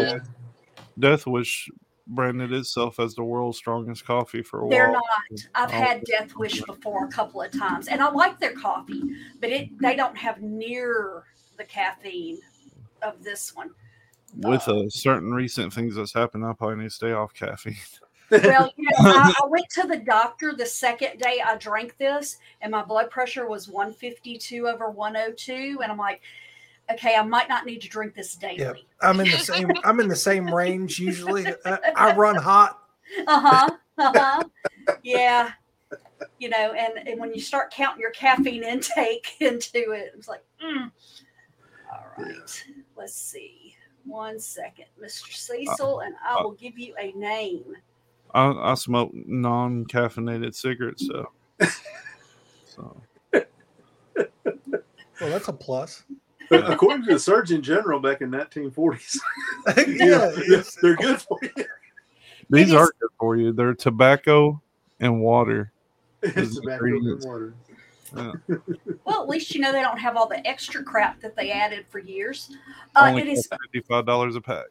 [0.99, 1.71] Death Wish
[2.07, 4.71] branded itself as the world's strongest coffee for a while.
[4.71, 5.03] They're not.
[5.55, 9.03] I've had Death Wish before a couple of times, and I like their coffee,
[9.41, 11.25] but it they don't have near
[11.57, 12.41] the caffeine
[13.03, 13.71] of this one.
[14.37, 17.77] With uh, certain recent things that's happened, I probably need to stay off caffeine.
[18.31, 22.39] Well, you know, I, I went to the doctor the second day I drank this,
[22.61, 26.22] and my blood pressure was 152 over 102, and I'm like,
[26.93, 28.59] okay, I might not need to drink this daily.
[28.59, 28.72] Yeah.
[29.01, 29.70] I'm in the same.
[29.85, 31.47] I'm in the same range usually.
[31.64, 32.83] I, I run hot.
[33.26, 33.70] Uh huh.
[33.99, 34.45] Uh huh.
[35.03, 35.53] yeah.
[36.39, 40.45] You know, and, and when you start counting your caffeine intake into it, it's like,
[40.62, 40.91] mm.
[41.93, 42.64] all right.
[42.97, 43.76] Let's see.
[44.05, 45.33] One second, Mr.
[45.33, 47.76] Cecil, and I will give you a name.
[48.35, 51.31] I, I smoke non caffeinated cigarettes, so.
[52.66, 52.97] so
[55.20, 56.05] Well, that's a plus.
[56.49, 59.18] But according to the Surgeon General back in 1940s,
[59.76, 61.64] yeah, yeah, it's- they're good for you.
[62.51, 63.53] these is- are good for you.
[63.53, 64.61] They're tobacco
[64.99, 65.72] and water.
[66.22, 67.26] It's tobacco and ingredients.
[67.26, 67.55] water.
[68.12, 71.87] Well, at least you know they don't have all the extra crap that they added
[71.89, 72.51] for years.
[72.97, 74.64] Uh, Only it is fifty five dollars a pack.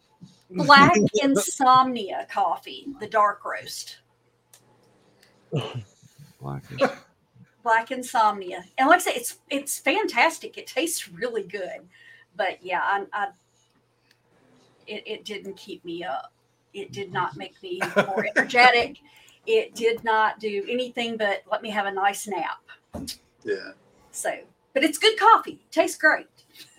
[0.50, 4.00] Black Insomnia coffee, the dark roast.
[6.42, 6.64] Like
[7.64, 10.58] Black Insomnia, and like I say, it's it's fantastic.
[10.58, 11.88] It tastes really good,
[12.36, 13.28] but yeah, I, I
[14.88, 16.34] it, it didn't keep me up.
[16.74, 18.98] It did not make me more energetic.
[19.46, 22.60] It did not do anything but let me have a nice nap.
[23.44, 23.72] Yeah.
[24.12, 24.32] So,
[24.74, 25.60] but it's good coffee.
[25.72, 26.28] Tastes great.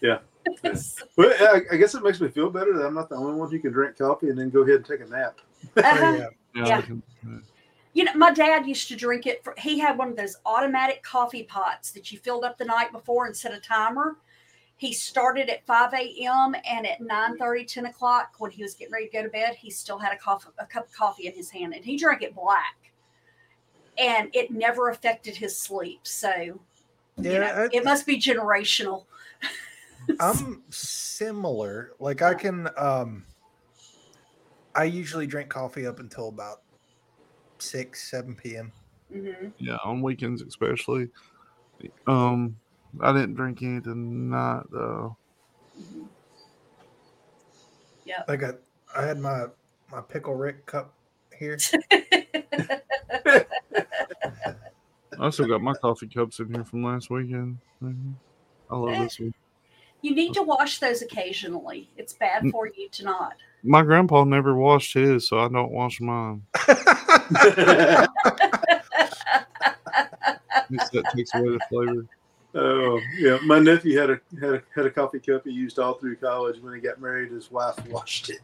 [0.00, 0.18] Yeah.
[0.64, 0.74] Yeah.
[1.16, 3.50] Well, I, I guess it makes me feel better that I'm not the only one
[3.50, 5.38] who can drink coffee and then go ahead and take a nap.
[5.76, 6.16] Uh-huh.
[6.16, 6.26] yeah.
[6.54, 6.82] yeah,
[7.24, 7.38] Yeah.
[7.92, 9.42] You know, my dad used to drink it.
[9.42, 12.92] For, he had one of those automatic coffee pots that you filled up the night
[12.92, 14.16] before and set a timer.
[14.76, 16.54] He started at 5 a.m.
[16.64, 17.36] and at 9
[17.66, 20.16] 10 o'clock, when he was getting ready to go to bed, he still had a,
[20.16, 22.76] coffee, a cup of coffee in his hand and he drank it black.
[23.98, 26.00] And it never affected his sleep.
[26.04, 26.54] So, you
[27.16, 29.04] know, Yeah, I- it must be generational.
[30.18, 31.92] I'm similar.
[31.98, 33.24] Like I can um
[34.74, 36.62] I usually drink coffee up until about
[37.58, 38.72] six, seven PM.
[39.12, 41.08] hmm yeah, on weekends especially.
[42.06, 42.56] Um,
[43.00, 45.16] I didn't drink any tonight though.
[48.04, 48.52] yeah Like I,
[48.96, 49.46] I had my
[49.90, 50.94] my pickle Rick cup
[51.38, 51.58] here.
[55.18, 57.58] I still got my coffee cups in here from last weekend.
[57.82, 58.14] Mhm.
[58.70, 59.34] I love this one.
[60.02, 61.90] You need to wash those occasionally.
[61.96, 63.34] It's bad for you to not.
[63.62, 66.42] My grandpa never washed his, so I don't wash mine.
[70.70, 72.06] That takes away the flavor.
[72.54, 75.94] Oh yeah, my nephew had a had a had a coffee cup he used all
[75.94, 76.60] through college.
[76.60, 78.40] When he got married, his wife washed it.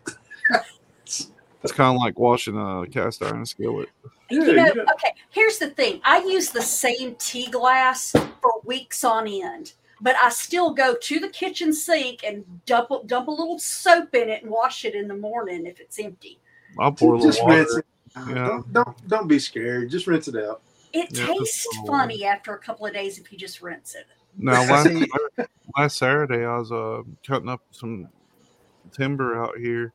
[1.62, 3.88] It's kind of like washing a cast iron skillet.
[4.30, 6.00] Yeah, you know, you got- okay, here's the thing.
[6.04, 11.18] I use the same tea glass for weeks on end, but I still go to
[11.18, 15.08] the kitchen sink and dump, dump a little soap in it and wash it in
[15.08, 16.38] the morning if it's empty.
[16.78, 17.78] I'll pour a Just little rinse water.
[17.80, 17.86] it.
[18.36, 18.46] Yeah.
[18.46, 19.90] Don't, don't don't be scared.
[19.90, 20.62] Just rinse it out.
[20.92, 23.94] It Yeah, tastes a little funny after a couple of days if you just rinse
[23.94, 24.06] it.
[24.38, 24.88] Now, last,
[25.76, 28.08] last Saturday, I was uh, cutting up some
[28.92, 29.92] timber out here,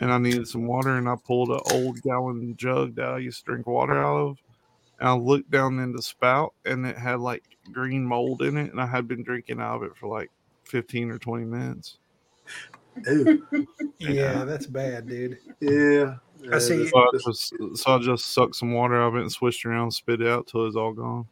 [0.00, 3.40] and I needed some water, and I pulled an old gallon jug that I used
[3.40, 4.38] to drink water out of.
[5.00, 7.42] And I looked down in the spout, and it had like
[7.72, 10.30] green mold in it, and I had been drinking out of it for like
[10.64, 11.98] 15 or 20 minutes.
[13.08, 13.46] Ooh,
[13.98, 15.38] Yeah, that's bad, dude.
[15.60, 16.16] yeah.
[16.52, 16.86] I see.
[16.88, 19.90] So I just, so I just sucked some water out of it and swished around,
[19.90, 21.26] spit it out till it's all gone.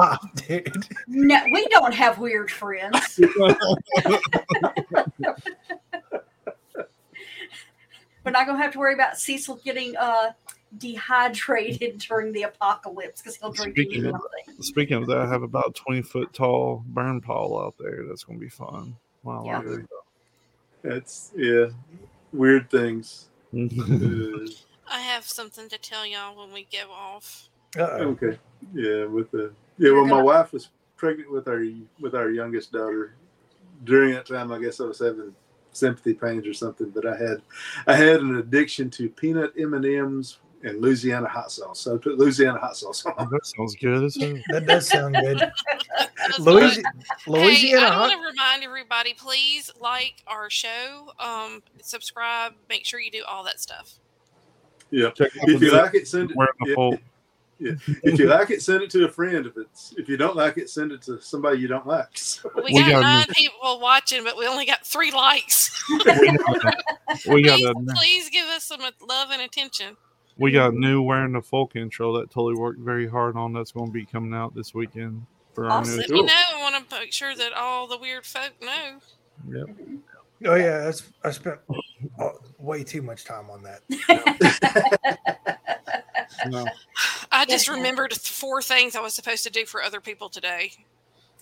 [0.00, 0.16] Oh,
[0.46, 0.86] dude.
[1.06, 3.20] no, we don't have weird friends.
[8.28, 10.32] We're not going to have to worry about Cecil getting uh,
[10.76, 14.20] dehydrated during the apocalypse because he'll drink Speaking of-
[14.60, 18.04] Speaking of that, I have about 20 foot tall burn pile out there.
[18.06, 18.94] That's going to be fun.
[19.22, 19.44] Wow.
[19.46, 19.76] Yeah.
[20.82, 21.68] That's yeah.
[22.32, 23.28] Weird things.
[24.90, 27.50] Uh, I have something to tell y'all when we go off.
[27.78, 28.16] Uh-oh.
[28.16, 28.38] okay.
[28.74, 29.92] Yeah, with the yeah.
[29.92, 31.62] Well, my wife was pregnant with our
[32.00, 33.12] with our youngest daughter.
[33.84, 35.34] During that time, I guess I was having
[35.78, 36.90] sympathy pains or something.
[36.90, 37.42] But I had
[37.86, 41.80] I had an addiction to peanut M and M's and Louisiana hot sauce.
[41.80, 43.30] So I put Louisiana hot sauce on.
[43.30, 44.10] that sounds good.
[44.50, 45.38] That does sound good.
[45.98, 46.82] That's Louisi-
[47.26, 53.00] Louisiana hey, I want to remind everybody, please like our show, um, subscribe, make sure
[53.00, 53.94] you do all that stuff.
[54.90, 55.10] Yeah.
[55.18, 56.36] If you like it, send it.
[56.36, 56.98] wearing the yeah, full-
[57.60, 59.46] if you like it, send it to a friend.
[59.46, 62.08] If it's if you don't like it, send it to somebody you don't like.
[62.16, 65.70] So, We, We got, got- nine people watching, but we only got three likes.
[65.90, 66.18] we got
[67.24, 69.96] please, a please give us some love and attention.
[70.38, 73.52] we got new wearing the folk intro that totally worked very hard on.
[73.52, 75.96] That's going to be coming out this weekend for our new.
[75.96, 76.32] Let me know.
[76.54, 78.98] I want to make sure that all the weird folk know.
[79.50, 79.76] Yep.
[80.46, 81.58] Oh yeah, that's, I spent
[82.20, 82.28] uh,
[82.58, 85.18] way too much time on that.
[86.46, 86.66] No,
[87.32, 90.72] I just remembered four things I was supposed to do for other people today.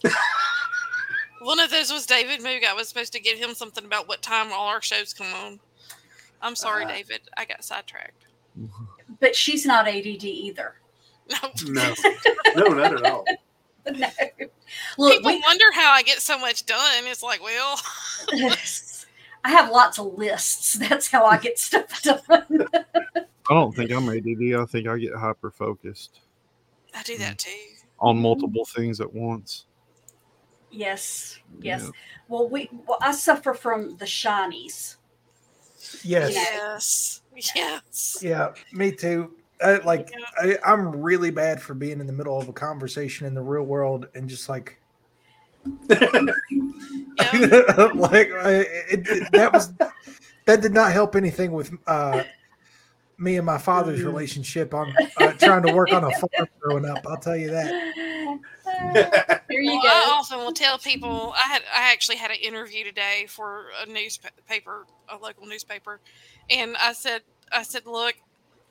[1.40, 2.64] One of those was David Moog.
[2.64, 5.60] I was supposed to give him something about what time all our shows come on.
[6.40, 6.88] I'm sorry, Ah.
[6.88, 7.20] David.
[7.36, 8.26] I got sidetracked.
[9.20, 10.74] But she's not ADD either.
[11.30, 11.38] No.
[11.68, 11.94] no,
[12.56, 13.24] no, not at all.
[13.90, 14.08] No.
[14.98, 17.04] Look, People we, wonder how I get so much done.
[17.06, 17.80] It's like, well,
[19.46, 20.72] I have lots of lists.
[20.88, 22.66] That's how I get stuff done.
[23.14, 24.60] I don't think I'm ADD.
[24.60, 26.18] I think I get hyper focused
[26.92, 27.50] I do that too.
[28.00, 29.66] on multiple things at once.
[30.72, 31.82] yes, yes.
[31.84, 31.90] Yeah.
[32.26, 34.96] Well, we well, I suffer from the shinies.
[36.02, 36.34] Yes.
[36.34, 37.22] Yes.
[37.54, 38.18] Yes.
[38.20, 39.36] Yeah, me too.
[39.62, 43.34] I, like I, I'm really bad for being in the middle of a conversation in
[43.34, 44.85] the real world and just like Yeah.
[47.94, 49.72] like I, it, it- that was
[50.46, 52.22] that did not help anything with uh
[53.18, 57.04] me and my father's relationship on uh, trying to work on a farm growing up.
[57.06, 57.70] I'll tell you that.
[59.48, 60.12] Here you Well, I go.
[60.12, 64.86] often will tell people I had I actually had an interview today for a newspaper,
[65.08, 66.00] a local newspaper,
[66.50, 68.14] and I said I said, look,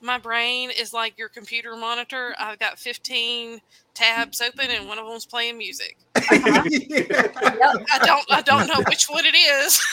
[0.02, 2.36] my brain is like your computer monitor.
[2.38, 3.62] I've got 15
[3.96, 5.98] tabs open, and one of them's playing music.
[6.32, 7.86] Yep.
[7.92, 9.82] I don't I don't know which one it is.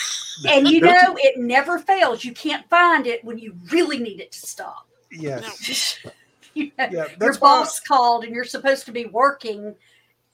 [0.48, 2.24] And you know, it never fails.
[2.24, 4.86] You can't find it when you really need it to stop.
[5.10, 5.98] yes.
[6.54, 9.74] You know, Yeah, your that's why boss called and you're supposed to be working,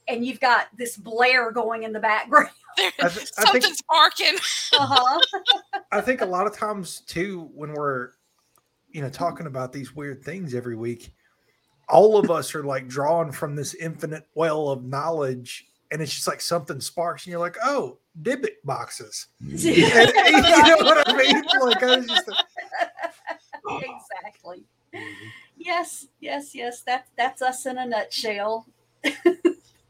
[0.06, 2.50] and you've got this blare going in the background.
[2.76, 4.36] There- I, th- I think something's barking.
[4.78, 5.20] Uh-huh.
[5.90, 8.10] I think a lot of times too, when we're
[8.92, 11.12] you know talking about these weird things every week,
[11.88, 16.28] all of us are like drawn from this infinite well of knowledge, and it's just
[16.28, 19.28] like something sparks, and you're like, oh, Dybbuk boxes.
[19.40, 21.42] And- and you know what I mean?
[21.60, 22.28] Like I was just
[23.68, 24.64] exactly.
[25.56, 26.82] Yes, yes, yes.
[26.82, 28.66] That's that's us in a nutshell.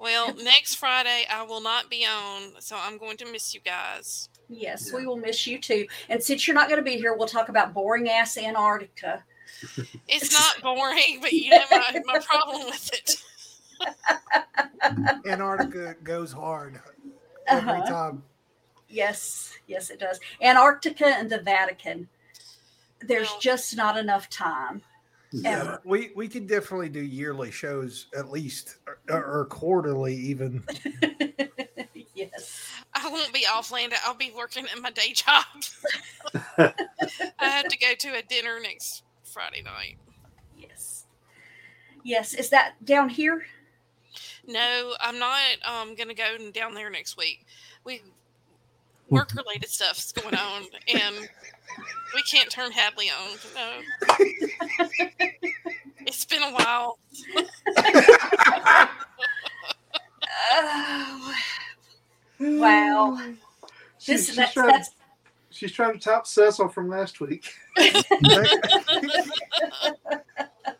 [0.00, 4.28] Well, next Friday I will not be on, so I'm going to miss you guys.
[4.48, 5.86] Yes, we will miss you too.
[6.08, 9.24] And since you're not going to be here, we'll talk about boring ass Antarctica.
[10.06, 13.16] It's not boring, but you know my, my problem with it.
[15.26, 16.80] Antarctica goes hard
[17.46, 17.86] every Uh-huh.
[17.86, 18.22] time.
[18.88, 20.18] Yes, yes, it does.
[20.40, 22.08] Antarctica and the Vatican.
[23.00, 24.82] There's Well- just not enough time.
[25.30, 25.82] Yeah, Ever.
[25.84, 30.64] we we could definitely do yearly shows at least, or, or quarterly even.
[32.14, 32.70] yes.
[32.94, 33.92] I won't be off land.
[34.04, 35.44] I'll be working at my day job.
[36.58, 39.98] I have to go to a dinner next Friday night.
[40.56, 41.04] Yes.
[42.04, 42.32] Yes.
[42.32, 43.44] Is that down here?
[44.48, 47.44] No, I'm not um gonna go down there next week.
[47.84, 48.00] We
[49.10, 51.28] work related stuff's going on and
[52.14, 53.36] we can't turn Hadley on.
[53.54, 53.72] No.
[56.06, 56.98] it's been a while.
[60.50, 61.34] Oh,
[62.40, 63.18] wow.
[64.00, 64.90] She's, This, she's, that's, trying, that's,
[65.50, 67.52] she's trying to top Cecil from last week.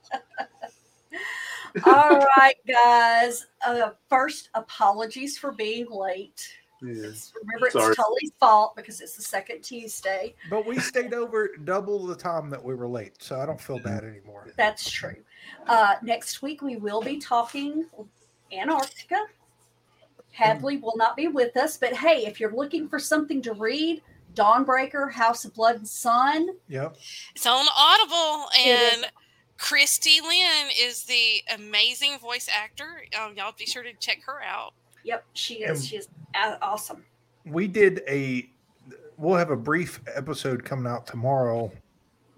[1.87, 3.47] all right, guys.
[3.67, 6.49] Uh, first, apologies for being late.
[6.81, 6.93] Yeah.
[6.93, 10.35] Remember, it's Tully's fault because it's the second Tuesday.
[10.49, 13.81] but we stayed over double the time that we were late, so I don't feel
[13.81, 14.47] bad anymore.
[14.57, 15.17] That's true.
[15.67, 17.87] Uh, next week, we will be talking
[18.53, 19.25] Antarctica.
[20.31, 24.01] Hadley will not be with us, but hey, if you're looking for something to read,
[24.35, 26.51] Dawnbreaker, House of Blood and Sun.
[26.69, 26.97] Yep.
[27.35, 29.03] It's on Audible It is.
[29.03, 29.13] and
[29.59, 33.03] Christy Lynn is the amazing voice actor.
[33.21, 34.73] Um, y'all be sure to check her out.
[35.05, 35.81] Yep, she is.
[35.81, 37.05] And- She is uh, awesome.
[37.45, 38.49] we did a
[39.17, 41.73] we'll have a brief episode coming out tomorrow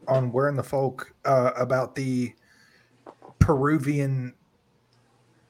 [0.09, 2.33] on where in the folk uh, about the
[3.39, 4.33] peruvian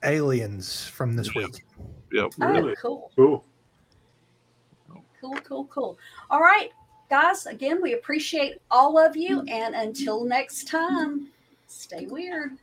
[0.02, 1.42] aliens from this Yeah.
[1.46, 1.64] week
[2.12, 2.32] Yep.
[2.38, 2.72] Really?
[2.72, 3.12] Oh, cool.
[3.14, 3.44] Cool.
[5.20, 5.98] Cool, cool, cool.
[6.30, 6.70] All right,
[7.08, 9.42] guys, again, we appreciate all of you.
[9.46, 11.28] And until next time,
[11.70, 12.58] stay weird.